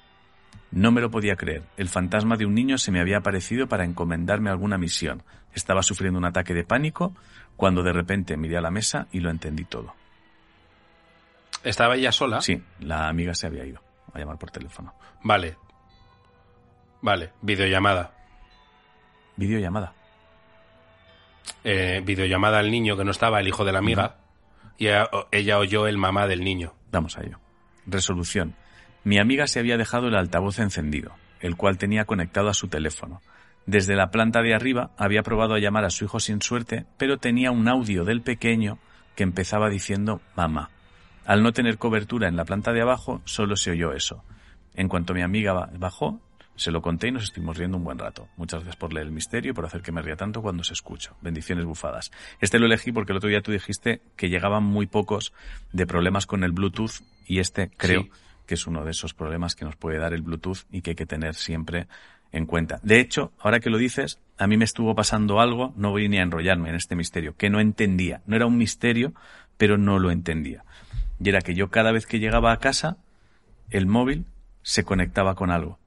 [0.72, 1.64] No me lo podía creer.
[1.78, 5.24] El fantasma de un niño se me había aparecido para encomendarme alguna misión.
[5.54, 7.16] Estaba sufriendo un ataque de pánico
[7.56, 9.94] cuando de repente miré a la mesa y lo entendí todo.
[11.64, 12.42] ¿Estaba ella sola?
[12.42, 13.82] Sí, la amiga se había ido
[14.14, 14.94] a llamar por teléfono.
[15.24, 15.58] Vale.
[17.02, 18.12] Vale, videollamada.
[19.38, 19.94] Videollamada.
[21.64, 24.18] Eh, videollamada al niño que no estaba, el hijo de la amiga.
[24.78, 26.74] Y ella, ella oyó el mamá del niño.
[26.92, 27.40] Vamos a ello.
[27.86, 28.56] Resolución.
[29.04, 33.22] Mi amiga se había dejado el altavoz encendido, el cual tenía conectado a su teléfono.
[33.68, 37.18] Desde la planta de arriba había probado a llamar a su hijo sin suerte, pero
[37.18, 38.78] tenía un audio del pequeño
[39.16, 40.70] que empezaba diciendo mamá.
[41.26, 44.24] Al no tener cobertura en la planta de abajo, solo se oyó eso.
[44.76, 46.20] En cuanto mi amiga ba- bajó,
[46.56, 48.28] se lo conté y nos estuvimos riendo un buen rato.
[48.38, 50.74] Muchas gracias por leer el misterio y por hacer que me ría tanto cuando se
[50.74, 51.16] escucho.
[51.22, 52.12] Bendiciones bufadas.
[52.40, 55.34] Este lo elegí porque el otro día tú dijiste que llegaban muy pocos
[55.74, 58.12] de problemas con el Bluetooth y este creo Sí.
[58.46, 60.96] que es uno de esos problemas que nos puede dar el Bluetooth y que hay
[60.96, 61.88] que tener siempre
[62.32, 62.80] en cuenta.
[62.84, 66.20] De hecho, ahora que lo dices, a mí me estuvo pasando algo, no voy ni
[66.20, 68.22] a enrollarme en este misterio, que no entendía.
[68.26, 69.14] No era un misterio,
[69.58, 70.64] pero no lo entendía.
[71.20, 72.98] Y era que yo cada vez que llegaba a casa,
[73.70, 74.26] el móvil
[74.64, 75.80] se conectaba con algo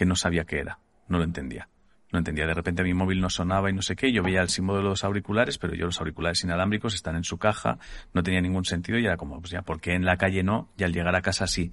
[0.00, 0.78] que no sabía qué era,
[1.08, 1.68] no lo entendía.
[2.10, 4.48] No entendía, de repente mi móvil no sonaba y no sé qué, yo veía el
[4.48, 7.78] símbolo de los auriculares, pero yo los auriculares inalámbricos están en su caja,
[8.14, 10.70] no tenía ningún sentido y era como, pues ya, ¿por qué en la calle no
[10.78, 11.70] y al llegar a casa sí?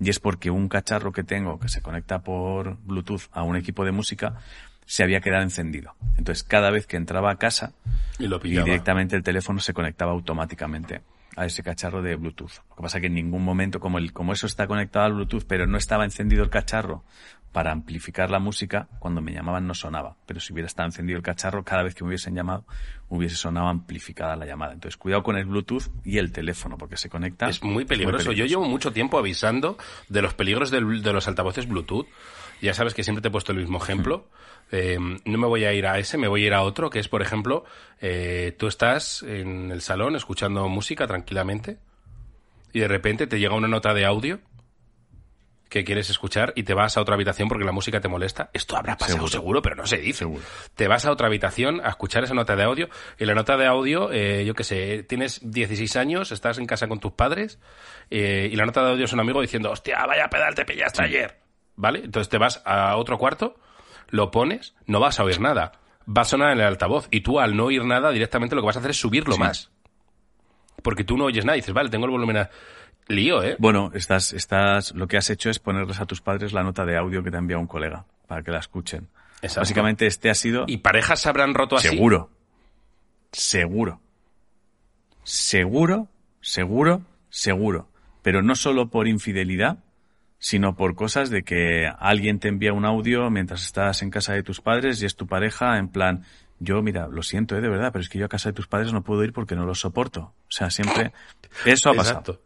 [0.00, 3.84] Y es porque un cacharro que tengo que se conecta por Bluetooth a un equipo
[3.84, 4.34] de música
[4.84, 5.94] se había quedado encendido.
[6.16, 7.74] Entonces, cada vez que entraba a casa,
[8.18, 8.64] Y lo y pillaba.
[8.64, 11.02] directamente el teléfono se conectaba automáticamente
[11.38, 12.52] a ese cacharro de Bluetooth.
[12.70, 15.12] Lo que pasa es que en ningún momento, como, el, como eso está conectado al
[15.14, 17.04] Bluetooth, pero no estaba encendido el cacharro
[17.52, 20.16] para amplificar la música, cuando me llamaban no sonaba.
[20.26, 22.66] Pero si hubiera estado encendido el cacharro, cada vez que me hubiesen llamado,
[23.08, 24.74] hubiese sonado amplificada la llamada.
[24.74, 27.48] Entonces, cuidado con el Bluetooth y el teléfono, porque se conecta.
[27.48, 28.32] Es muy peligroso.
[28.32, 29.78] Yo llevo mucho tiempo avisando
[30.08, 32.06] de los peligros del- de los altavoces Bluetooth.
[32.60, 34.28] Ya sabes que siempre te he puesto el mismo ejemplo.
[34.70, 36.98] Eh, no me voy a ir a ese, me voy a ir a otro, que
[36.98, 37.64] es, por ejemplo,
[38.00, 41.78] eh, tú estás en el salón escuchando música tranquilamente
[42.72, 44.40] y de repente te llega una nota de audio
[45.68, 48.48] que quieres escuchar y te vas a otra habitación porque la música te molesta.
[48.54, 49.62] Esto habrá pasado seguro, Seguro.
[49.62, 50.20] pero no se dice.
[50.20, 50.42] Seguro.
[50.74, 52.88] Te vas a otra habitación a escuchar esa nota de audio
[53.18, 56.88] y la nota de audio, eh, yo qué sé, tienes 16 años, estás en casa
[56.88, 57.58] con tus padres
[58.10, 61.02] eh, y la nota de audio es un amigo diciendo, hostia, vaya pedal te pillaste
[61.02, 61.38] ayer.
[61.76, 62.00] ¿Vale?
[62.04, 63.60] Entonces te vas a otro cuarto,
[64.08, 65.72] lo pones, no vas a oír nada.
[66.08, 68.66] Va a sonar en el altavoz y tú al no oír nada directamente lo que
[68.66, 69.40] vas a hacer es subirlo Sí.
[69.40, 69.70] más.
[70.82, 72.50] Porque tú no oyes nada y dices, vale, tengo el volumen a...
[73.08, 73.56] Lío, ¿eh?
[73.58, 76.96] Bueno, estás, estás, lo que has hecho es ponerles a tus padres la nota de
[76.98, 79.08] audio que te ha enviado un colega para que la escuchen.
[79.40, 79.60] Exacto.
[79.60, 81.88] Básicamente este ha sido ¿Y parejas se habrán roto así?
[81.88, 82.30] Seguro.
[83.32, 84.00] Seguro.
[85.24, 86.08] Seguro,
[86.40, 87.88] seguro, seguro.
[88.22, 89.78] Pero no solo por infidelidad,
[90.38, 94.42] sino por cosas de que alguien te envía un audio mientras estás en casa de
[94.42, 96.24] tus padres y es tu pareja en plan,
[96.60, 98.68] yo mira, lo siento, eh, de verdad, pero es que yo a casa de tus
[98.68, 100.20] padres no puedo ir porque no los soporto.
[100.20, 101.12] O sea, siempre...
[101.64, 102.18] Eso ha pasado.
[102.18, 102.42] Exacto.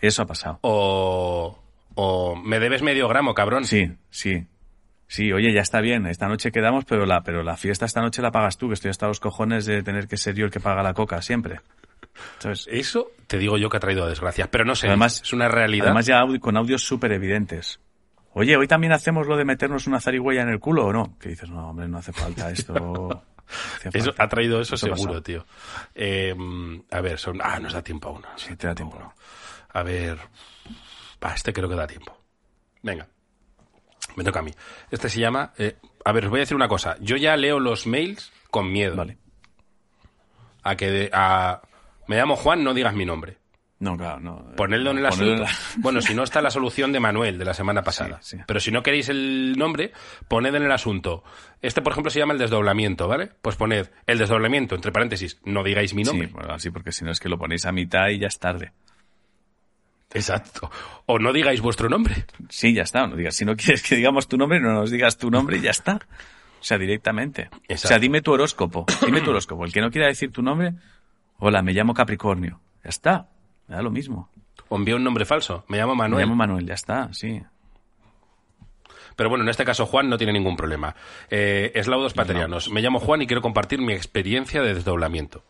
[0.00, 0.58] Eso ha pasado.
[0.62, 1.58] O,
[1.94, 3.64] o me debes medio gramo, cabrón.
[3.64, 4.46] Sí, sí.
[5.06, 8.22] Sí, oye, ya está bien, esta noche quedamos, pero la, pero la fiesta esta noche
[8.22, 10.58] la pagas tú, que estoy hasta los cojones de tener que ser yo el que
[10.58, 11.60] paga la coca siempre.
[12.38, 12.66] ¿Sabes?
[12.70, 15.86] Eso te digo yo que ha traído desgracias, pero no sé, Además- es una realidad.
[15.86, 17.80] Además ya con audios súper evidentes.
[18.34, 21.18] Oye, hoy también hacemos lo de meternos una zarigüeya en el culo o no?
[21.18, 23.24] Que dices, no, hombre, no hace falta esto.
[23.92, 25.44] Eso, ha traído eso, seguro, tío.
[25.94, 26.34] Eh,
[26.90, 27.38] a ver, son...
[27.42, 28.22] Ah, nos da tiempo aún.
[28.36, 29.12] Sí, te da tiempo.
[29.74, 30.18] A ver...
[31.34, 32.18] Este creo que da tiempo.
[32.82, 33.06] Venga.
[34.16, 34.52] Me toca a mí.
[34.90, 35.52] Este se llama...
[35.58, 36.96] eh, a ver, os voy a decir una cosa.
[37.00, 38.96] Yo ya leo los mails con miedo.
[38.96, 39.18] Vale.
[40.62, 41.60] a que a
[42.08, 43.38] me llamo Juan, no digas mi nombre.
[43.78, 44.46] No, claro, no.
[44.56, 45.32] Ponedlo en el asunto.
[45.32, 48.18] en la- Bueno, si no está la solución de Manuel de la semana pasada.
[48.22, 48.42] Sí, sí.
[48.46, 49.90] Pero si no queréis el nombre,
[50.28, 51.24] poned en el asunto.
[51.60, 53.30] Este, por ejemplo, se llama el desdoblamiento, ¿vale?
[53.42, 56.28] Pues poned el desdoblamiento, entre paréntesis, no digáis mi nombre.
[56.28, 58.38] Sí, bueno, así porque si no es que lo ponéis a mitad y ya es
[58.38, 58.70] tarde.
[60.14, 60.70] Exacto.
[61.06, 62.26] O no digáis vuestro nombre.
[62.50, 63.06] Sí, ya está.
[63.06, 65.60] No digas, si no quieres que digamos tu nombre, no nos digas tu nombre y
[65.60, 65.96] ya está.
[66.60, 67.48] O sea, directamente.
[67.66, 67.86] Exacto.
[67.86, 68.86] O sea, dime tu horóscopo.
[69.04, 69.64] Dime tu horóscopo.
[69.64, 70.74] El que no quiera decir tu nombre,
[71.44, 72.60] hola, me llamo Capricornio.
[72.84, 73.28] Ya está.
[73.66, 74.30] Me da lo mismo.
[74.68, 75.64] O envía un nombre falso.
[75.68, 76.24] Me llamo Me Manuel.
[76.24, 77.42] llamo Manuel, ya está, sí.
[79.16, 80.94] Pero bueno, en este caso Juan no tiene ningún problema.
[81.30, 82.70] Eh, Eslaudos paterianos.
[82.70, 85.42] Me llamo Juan y quiero compartir mi experiencia de desdoblamiento.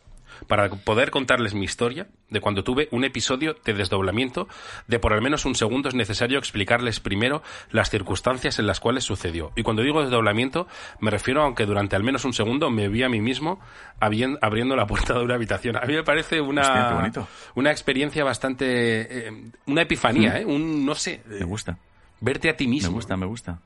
[0.47, 4.47] Para poder contarles mi historia de cuando tuve un episodio de desdoblamiento
[4.87, 9.03] de por al menos un segundo es necesario explicarles primero las circunstancias en las cuales
[9.03, 9.51] sucedió.
[9.55, 10.67] Y cuando digo desdoblamiento
[10.99, 13.59] me refiero a que durante al menos un segundo me vi a mí mismo
[13.99, 15.77] abriendo la puerta de una habitación.
[15.77, 16.61] A mí me parece una,
[16.97, 19.27] Hostia, una experiencia bastante...
[19.27, 19.31] eh,
[19.67, 20.45] una epifanía, ¿eh?
[20.45, 21.77] Un, no sé, Me gusta.
[22.19, 22.91] verte a ti Me mismo.
[22.93, 23.59] gusta, me gusta.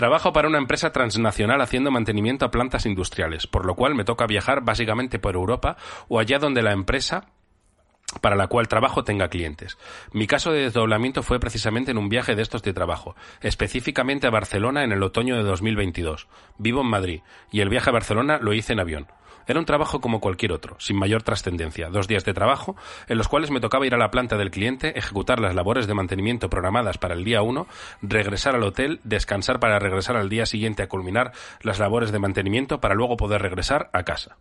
[0.00, 4.26] Trabajo para una empresa transnacional haciendo mantenimiento a plantas industriales, por lo cual me toca
[4.26, 5.76] viajar básicamente por Europa
[6.08, 7.26] o allá donde la empresa
[8.22, 9.76] para la cual trabajo tenga clientes.
[10.14, 14.30] Mi caso de desdoblamiento fue precisamente en un viaje de estos de trabajo, específicamente a
[14.30, 16.28] Barcelona en el otoño de 2022.
[16.56, 17.20] Vivo en Madrid
[17.52, 19.06] y el viaje a Barcelona lo hice en avión.
[19.46, 21.88] Era un trabajo como cualquier otro, sin mayor trascendencia.
[21.88, 22.76] Dos días de trabajo,
[23.08, 25.94] en los cuales me tocaba ir a la planta del cliente, ejecutar las labores de
[25.94, 27.66] mantenimiento programadas para el día 1,
[28.02, 31.32] regresar al hotel, descansar para regresar al día siguiente a culminar
[31.62, 34.36] las labores de mantenimiento para luego poder regresar a casa.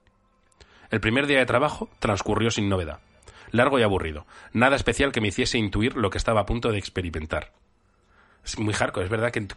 [0.91, 2.99] El primer día de trabajo transcurrió sin novedad.
[3.51, 4.25] Largo y aburrido.
[4.53, 7.51] Nada especial que me hiciese intuir lo que estaba a punto de experimentar.
[8.43, 9.47] Es muy hardcore, es verdad que...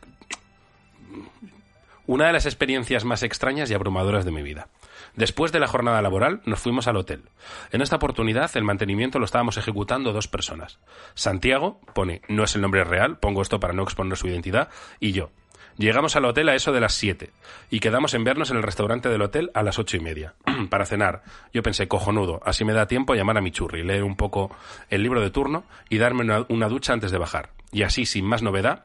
[2.07, 4.68] Una de las experiencias más extrañas y abrumadoras de mi vida.
[5.16, 7.22] Después de la jornada laboral nos fuimos al hotel.
[7.70, 10.78] En esta oportunidad el mantenimiento lo estábamos ejecutando dos personas.
[11.14, 14.68] Santiago pone, no es el nombre real, pongo esto para no exponer su identidad,
[15.00, 15.30] y yo.
[15.78, 17.30] Llegamos al hotel a eso de las 7
[17.70, 20.34] y quedamos en vernos en el restaurante del hotel a las ocho y media
[20.70, 21.22] para cenar.
[21.54, 24.54] Yo pensé, cojonudo, así me da tiempo a llamar a mi churri, leer un poco
[24.90, 27.50] el libro de turno y darme una, una ducha antes de bajar.
[27.70, 28.84] Y así, sin más novedad,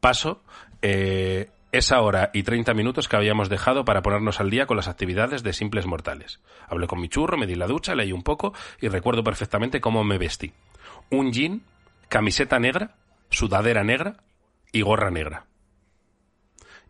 [0.00, 0.42] paso
[0.80, 4.86] eh, esa hora y 30 minutos que habíamos dejado para ponernos al día con las
[4.86, 6.40] actividades de simples mortales.
[6.68, 10.04] Hablé con mi churro, me di la ducha, leí un poco y recuerdo perfectamente cómo
[10.04, 10.52] me vestí.
[11.10, 11.62] Un jean,
[12.08, 12.94] camiseta negra,
[13.28, 14.18] sudadera negra
[14.70, 15.46] y gorra negra.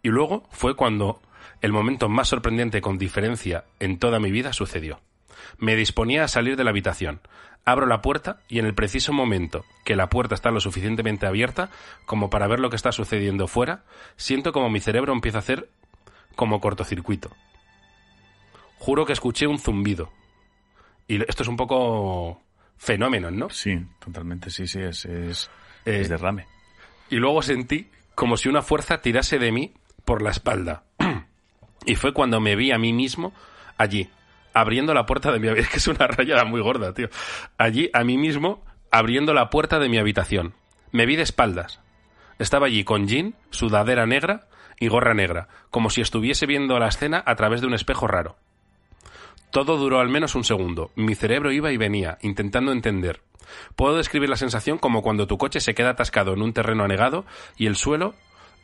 [0.02, 1.22] Y luego fue cuando
[1.62, 5.00] el momento más sorprendente con diferencia en toda mi vida sucedió.
[5.58, 7.20] Me disponía a salir de la habitación.
[7.64, 11.70] Abro la puerta y en el preciso momento que la puerta está lo suficientemente abierta
[12.04, 13.84] como para ver lo que está sucediendo fuera,
[14.16, 15.70] siento como mi cerebro empieza a hacer
[16.36, 17.30] como cortocircuito.
[18.78, 20.10] Juro que escuché un zumbido.
[21.08, 22.42] Y esto es un poco
[22.76, 23.48] fenómeno, ¿no?
[23.50, 25.50] Sí, totalmente, sí, sí, es, es,
[25.86, 26.46] Eh, es derrame.
[27.10, 29.72] y luego sentí como si una fuerza tirase de mí
[30.04, 30.84] por la espalda.
[31.86, 33.32] y fue cuando me vi a mí mismo
[33.78, 34.10] allí,
[34.54, 35.70] abriendo la puerta de mi habitación.
[35.72, 37.08] Que es una rayada muy gorda, tío.
[37.58, 40.54] Allí, a mí mismo, abriendo la puerta de mi habitación.
[40.92, 41.80] Me vi de espaldas.
[42.38, 44.48] Estaba allí con jean, sudadera negra
[44.78, 48.36] y gorra negra, como si estuviese viendo la escena a través de un espejo raro.
[49.50, 50.90] Todo duró al menos un segundo.
[50.96, 53.22] Mi cerebro iba y venía, intentando entender.
[53.76, 57.24] Puedo describir la sensación como cuando tu coche se queda atascado en un terreno anegado
[57.56, 58.14] y el suelo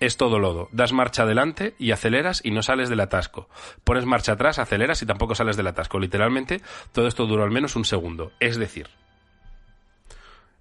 [0.00, 0.68] es todo lodo.
[0.72, 3.48] Das marcha adelante y aceleras y no sales del atasco.
[3.84, 5.98] Pones marcha atrás, aceleras y tampoco sales del atasco.
[6.00, 8.32] Literalmente, todo esto duró al menos un segundo.
[8.40, 8.88] Es decir,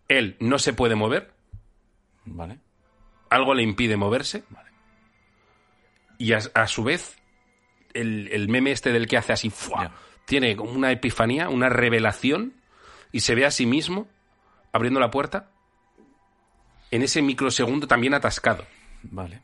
[0.08, 1.34] él no se puede mover,
[2.26, 2.60] ¿Vale?
[3.30, 4.44] algo le impide moverse.
[6.18, 7.18] Y a, a su vez,
[7.94, 9.52] el, el meme este del que hace así,
[10.26, 12.54] tiene como una epifanía, una revelación,
[13.12, 14.08] y se ve a sí mismo
[14.72, 15.50] abriendo la puerta
[16.92, 18.66] en ese microsegundo también atascado.
[19.04, 19.42] Vale.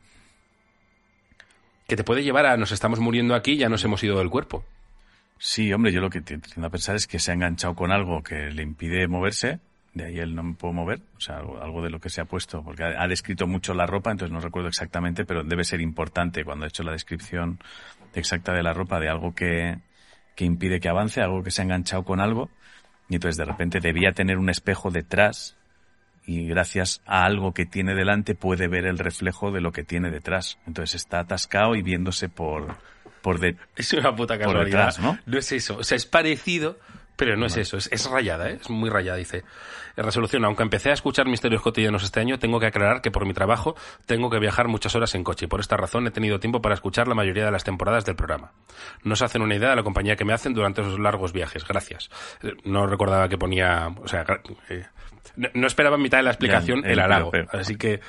[1.86, 4.64] Que te puede llevar a nos estamos muriendo aquí ya nos hemos ido del cuerpo.
[5.38, 8.22] Sí, hombre, yo lo que tiendo a pensar es que se ha enganchado con algo
[8.22, 9.60] que le impide moverse,
[9.92, 12.22] de ahí él no me puedo mover, o sea, algo, algo de lo que se
[12.22, 15.64] ha puesto, porque ha, ha descrito mucho la ropa, entonces no recuerdo exactamente, pero debe
[15.64, 17.58] ser importante cuando ha hecho la descripción
[18.14, 19.78] exacta de la ropa, de algo que,
[20.34, 22.50] que impide que avance, algo que se ha enganchado con algo,
[23.08, 25.55] y entonces de repente debía tener un espejo detrás,
[26.26, 30.10] y gracias a algo que tiene delante puede ver el reflejo de lo que tiene
[30.10, 30.58] detrás.
[30.66, 32.76] Entonces está atascado y viéndose por,
[33.22, 34.86] por de, Es una puta Por casualidad.
[34.88, 35.18] detrás, ¿no?
[35.38, 35.78] es eso.
[35.78, 36.78] O sea, es parecido,
[37.16, 38.58] Pero no es eso, es, es rayada, ¿eh?
[38.60, 39.42] es muy rayada, dice.
[39.96, 43.24] En resolución, aunque empecé a escuchar Misterios Cotidianos este año, tengo que aclarar que por
[43.24, 43.74] mi trabajo
[44.04, 46.74] tengo que viajar muchas horas en coche y por esta razón he tenido tiempo para
[46.74, 48.52] escuchar la mayoría de las temporadas del programa.
[49.02, 51.66] No se hacen una idea de la compañía que me hacen durante esos largos viajes.
[51.66, 52.10] Gracias.
[52.64, 54.26] No recordaba que ponía, o sea,
[54.68, 54.84] eh,
[55.36, 57.30] no, no esperaba en mitad de la explicación el, el halago.
[57.30, 57.60] piropeo.
[57.60, 58.00] Así que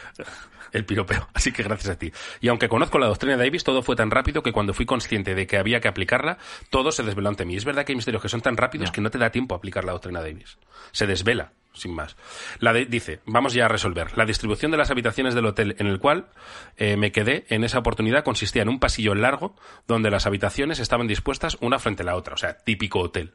[0.74, 1.28] el piropeo.
[1.34, 2.12] Así que gracias a ti.
[2.42, 5.34] Y aunque conozco la doctrina de Davis, todo fue tan rápido que cuando fui consciente
[5.36, 6.38] de que había que aplicarla,
[6.70, 7.56] todo se desveló ante mí.
[7.56, 9.58] Es verdad que hay misterios que son tan rápidos que no te da tiempo a
[9.58, 10.58] aplicar la doctrina de Davis.
[10.92, 12.18] Se desvela, sin más.
[12.60, 14.18] La de- dice, vamos ya a resolver.
[14.18, 16.28] La distribución de las habitaciones del hotel en el cual
[16.76, 19.56] eh, me quedé en esa oportunidad consistía en un pasillo largo
[19.88, 22.34] donde las habitaciones estaban dispuestas una frente a la otra.
[22.34, 23.34] O sea, típico hotel.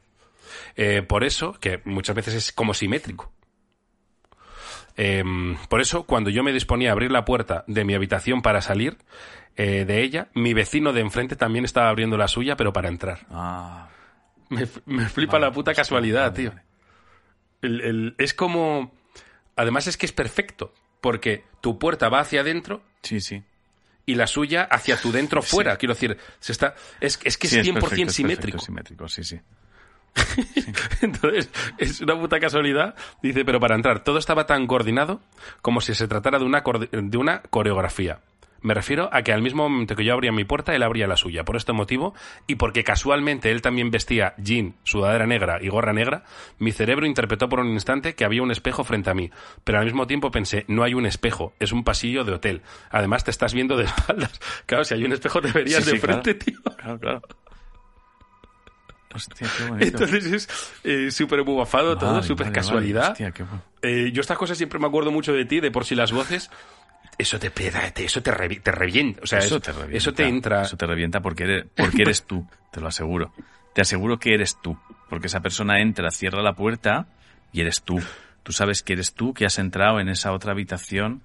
[0.75, 3.31] Eh, por eso, que muchas veces es como simétrico.
[4.95, 8.61] Em, por eso, cuando yo me disponía a abrir la puerta de mi habitación para
[8.61, 8.97] salir
[9.55, 13.25] eh, de ella, mi vecino de enfrente también estaba abriendo la suya, pero para entrar.
[13.31, 13.89] Ah,
[14.49, 16.49] Me, me flipa la puta casualidad, vale, tío.
[16.51, 16.61] vale.
[17.61, 18.91] El- el- es como...
[19.55, 23.43] Además es que es perfecto, porque tu puerta va hacia adentro sí, sí.
[24.05, 25.77] y la suya hacia tu dentro fuera.
[25.77, 28.59] Quiero decir, se está, es, es que es Sí, 100% perfecto, es perfecto, simétrico.
[28.59, 29.23] simétrico, sí,
[30.15, 30.63] sí.
[31.01, 32.95] Entonces, es una puta casualidad.
[33.21, 35.21] Dice, pero para entrar, todo estaba tan coordinado
[35.61, 38.19] como si se tratara de una, de una coreografía.
[38.61, 41.17] Me refiero a que al mismo momento que yo abría mi puerta, él abría la
[41.17, 41.43] suya.
[41.43, 42.13] Por este motivo,
[42.47, 46.23] y porque casualmente él también vestía jean, sudadera negra y gorra negra,
[46.59, 49.31] mi cerebro interpretó por un instante que había un espejo frente a mí.
[49.65, 52.61] Pero al mismo tiempo pensé, no hay un espejo, es un pasillo de hotel.
[52.89, 54.39] Además, te estás viendo de espaldas.
[54.65, 56.21] Claro, si hay un espejo, te verías Sí, de sí, claro.
[56.23, 56.61] frente, tío.
[56.77, 57.21] Claro, claro.
[59.15, 59.85] Hostia, qué bonito.
[60.03, 60.49] Entonces es
[60.83, 63.11] eh, súper bufado todo, súper casualidad.
[63.11, 63.61] Hostia, qué bueno.
[63.81, 66.49] Eh, yo estas cosas siempre me acuerdo mucho de ti, de por si las voces.
[67.17, 69.21] Eso te pega, te- eso te, revi- te revienta.
[69.23, 69.97] O sea, eso es- te revienta.
[69.97, 70.61] eso te entra.
[70.63, 73.31] Eso te revienta porque eres, porque eres tú, te lo aseguro.
[73.73, 74.77] Te aseguro que eres tú.
[75.09, 77.05] Porque esa persona entra, cierra la puerta
[77.51, 78.01] y eres tú.
[78.41, 81.21] Tú sabes que eres tú que has entrado en esa otra habitación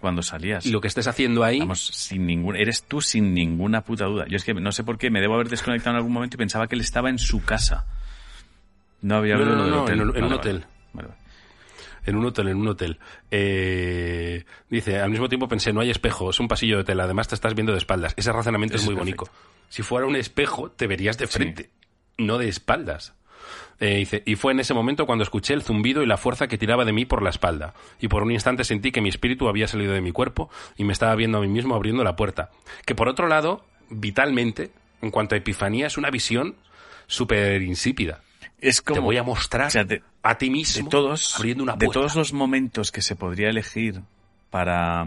[0.00, 0.64] cuando salías.
[0.66, 1.58] Y lo que estés haciendo ahí.
[1.60, 4.26] Vamos, sin ningún, eres tú sin ninguna puta duda.
[4.28, 6.38] Yo es que no sé por qué me debo haber desconectado en algún momento y
[6.38, 7.86] pensaba que él estaba en su casa.
[9.02, 10.00] No había No, no, no, hotel.
[10.00, 10.64] en un- hotel.
[10.92, 11.20] vale, vale.
[12.06, 12.98] En un hotel, en un hotel.
[13.32, 17.26] Eh, dice, al mismo tiempo pensé, no hay espejo, es un pasillo de hotel, además
[17.28, 18.14] te estás viendo de espaldas.
[18.16, 19.28] Ese razonamiento es, muy bonito.
[19.68, 21.32] Si fuera un espejo, te verías de Sí.
[21.32, 21.70] frente,
[22.18, 23.14] no de espaldas.
[23.78, 26.56] Eh, dice, y fue en ese momento cuando escuché el zumbido y la fuerza que
[26.56, 27.74] tiraba de mí por la espalda.
[28.00, 30.92] Y por un instante sentí que mi espíritu había salido de mi cuerpo y me
[30.92, 32.50] estaba viendo a mí mismo abriendo la puerta.
[32.86, 34.70] Que por otro lado, vitalmente,
[35.02, 36.54] en cuanto a epifanía, es una visión
[37.06, 38.20] súper insípida.
[38.58, 41.62] Es como, Te voy a mostrar o sea, de- a ti mismo de todos, abriendo
[41.62, 42.00] una de puerta.
[42.00, 44.00] todos los momentos que se podría elegir
[44.50, 45.06] para,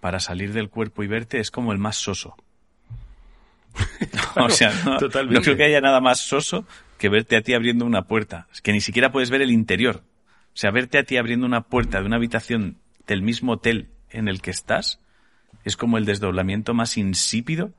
[0.00, 2.34] para salir del cuerpo y verte, es como el más soso.
[4.36, 6.64] o sea, no creo que haya nada más soso
[6.98, 8.46] que verte a ti abriendo una puerta.
[8.52, 10.02] Es que ni siquiera puedes ver el interior.
[10.54, 14.28] O sea, verte a ti abriendo una puerta de una habitación del mismo hotel en
[14.28, 15.00] el que estás
[15.64, 17.72] es como el desdoblamiento más insípido.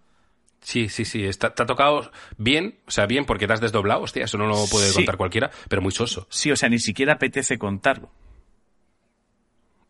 [0.62, 1.24] Sí, sí, sí.
[1.24, 4.48] Está, te ha tocado bien, o sea, bien porque te has desdoblado, hostia, eso no
[4.48, 4.96] lo puede Sí.
[4.96, 6.28] contar cualquiera, pero muy soso.
[6.32, 8.10] Sí, o sea, ni siquiera apetece contarlo.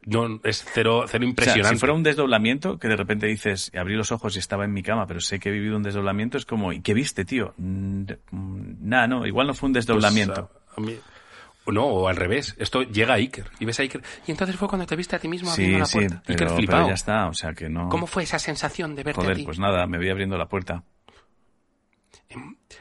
[0.05, 1.69] No, es cero, cero O sea, impresionante.
[1.75, 4.83] si fuera un desdoblamiento, que de repente dices, abrí los ojos y estaba en mi
[4.83, 7.53] cama, pero sé que he vivido un desdoblamiento, es como, ¿y qué viste, tío?
[7.57, 8.03] Mm,
[8.81, 10.49] Nada, no, igual no fue un Pues, desdoblamiento.
[10.75, 10.97] a- a mí-
[11.67, 12.55] no, o al revés.
[12.59, 13.49] Esto llega a Iker.
[13.59, 14.03] Y ves a Iker.
[14.27, 16.21] Y entonces fue cuando te viste a ti mismo abriendo sí, la sí, puerta.
[16.23, 16.87] pero, Iker pero flipado.
[16.89, 17.89] ya está, o sea que no...
[17.89, 19.43] ¿Cómo fue esa sensación de verte a Joder, ti?
[19.43, 20.83] pues nada, me voy abriendo la puerta.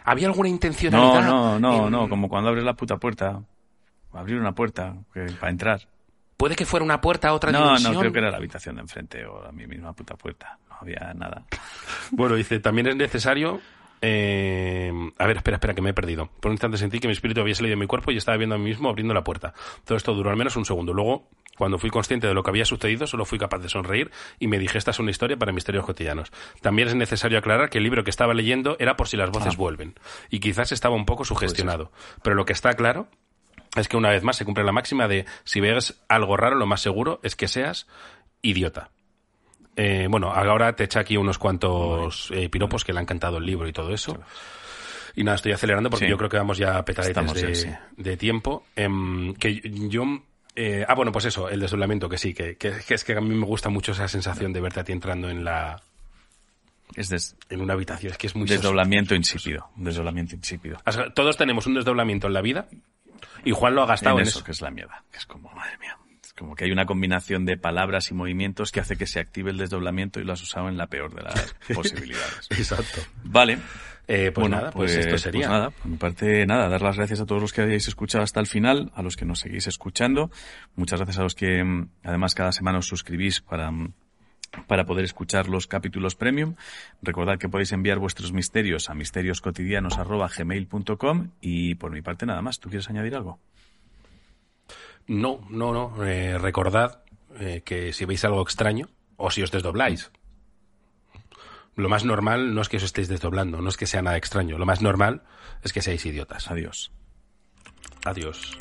[0.05, 1.27] ¿Había alguna No, intencionalidad?
[1.27, 3.43] no, no, en- no, como cuando abres la puta puerta.
[4.13, 5.89] Abrir una puerta que- para entrar.
[6.45, 7.95] Puede que fuera una puerta a otra No, dimensión.
[7.95, 10.59] no, creo que era la habitación de enfrente o a mi misma puta puerta.
[10.69, 11.47] No había nada.
[12.11, 13.63] Bueno, dice, también es necesario...
[14.03, 16.27] eh, A ver, espera, espera, que me he perdido.
[16.41, 18.57] Por un instante sentí que mi espíritu había salido de mi cuerpo y estaba viendo
[18.57, 19.55] a mí mismo abriendo la puerta.
[19.87, 20.93] Todo esto duró al menos un segundo.
[20.93, 24.47] Luego, cuando fui consciente de lo que había sucedido, solo fui capaz de sonreír y
[24.49, 26.31] me dije, esta es una historia para misterios cotidianos.
[26.61, 29.55] También es necesario aclarar que el libro que estaba leyendo era por si las voces
[29.55, 29.57] Ah.
[29.57, 29.95] vuelven.
[30.29, 31.91] Y quizás estaba un poco sugestionado.
[32.23, 33.09] Pero lo que está claro
[33.77, 36.67] es que una vez más se cumple la máxima de si ves algo raro, lo
[36.67, 37.87] más seguro es que seas
[38.43, 38.91] idiota.
[39.77, 43.47] Eh, bueno, ahora te echa aquí unos cuantos eh, piropos que le han cantado el
[43.47, 44.21] libro y todo eso.
[45.17, 46.11] Y nada, estoy acelerando porque Sí.
[46.11, 47.69] yo creo que vamos ya a petaditas de, sí.
[47.97, 48.65] de tiempo.
[48.77, 50.05] Em, que yo...
[50.57, 53.21] eh, ah, bueno, pues eso, el desdoblamiento, que sí, que, que- que es que a
[53.21, 55.81] mí me gusta mucho esa sensación de verte a ti entrando en la
[56.95, 58.13] Es des- en una habitación.
[58.13, 59.69] Es que es muy desdoblamiento insípido.
[59.77, 60.79] Desdoblamiento insípido.
[61.15, 62.69] Todos tenemos un desdoblamiento en la vida
[63.45, 64.45] y Juan lo ha gastado en en eso, eso.
[64.45, 65.05] que es la mierda.
[65.11, 65.97] Que es como, madre mía.
[66.37, 69.59] como que hay una combinación de palabras y movimientos que hace que se active el
[69.59, 72.49] desdoblamiento y lo has usado en la peor de las posibilidades.
[72.51, 73.01] Exacto.
[73.25, 73.59] Vale.
[74.07, 75.47] Eh, pues bueno, nada, pues, esto sería.
[75.47, 78.23] Pues nada, por mi parte, nada, dar las gracias a todos los que hayáis escuchado
[78.23, 80.31] hasta el final, a los que nos seguís escuchando.
[80.77, 83.95] Muchas gracias a los que, mm, además, cada semana os suscribís para, mm,
[84.67, 86.57] para poder escuchar los capítulos premium.
[87.03, 92.61] Recordad que podéis enviar vuestros misterios a misterioscotidianos.gmail.com y por mi parte nada más.
[92.61, 93.41] ¿Tú quieres añadir algo?
[95.07, 96.05] No, no, no.
[96.05, 97.03] Eh, recordad
[97.39, 100.11] eh, que si veis algo extraño o si os desdobláis,
[101.77, 104.59] lo más normal no es que os estéis desdoblando, no es que sea nada extraño.
[104.59, 105.23] Lo más normal
[105.63, 106.51] es que seáis idiotas.
[106.51, 106.93] Adiós.
[108.05, 108.57] Adiós.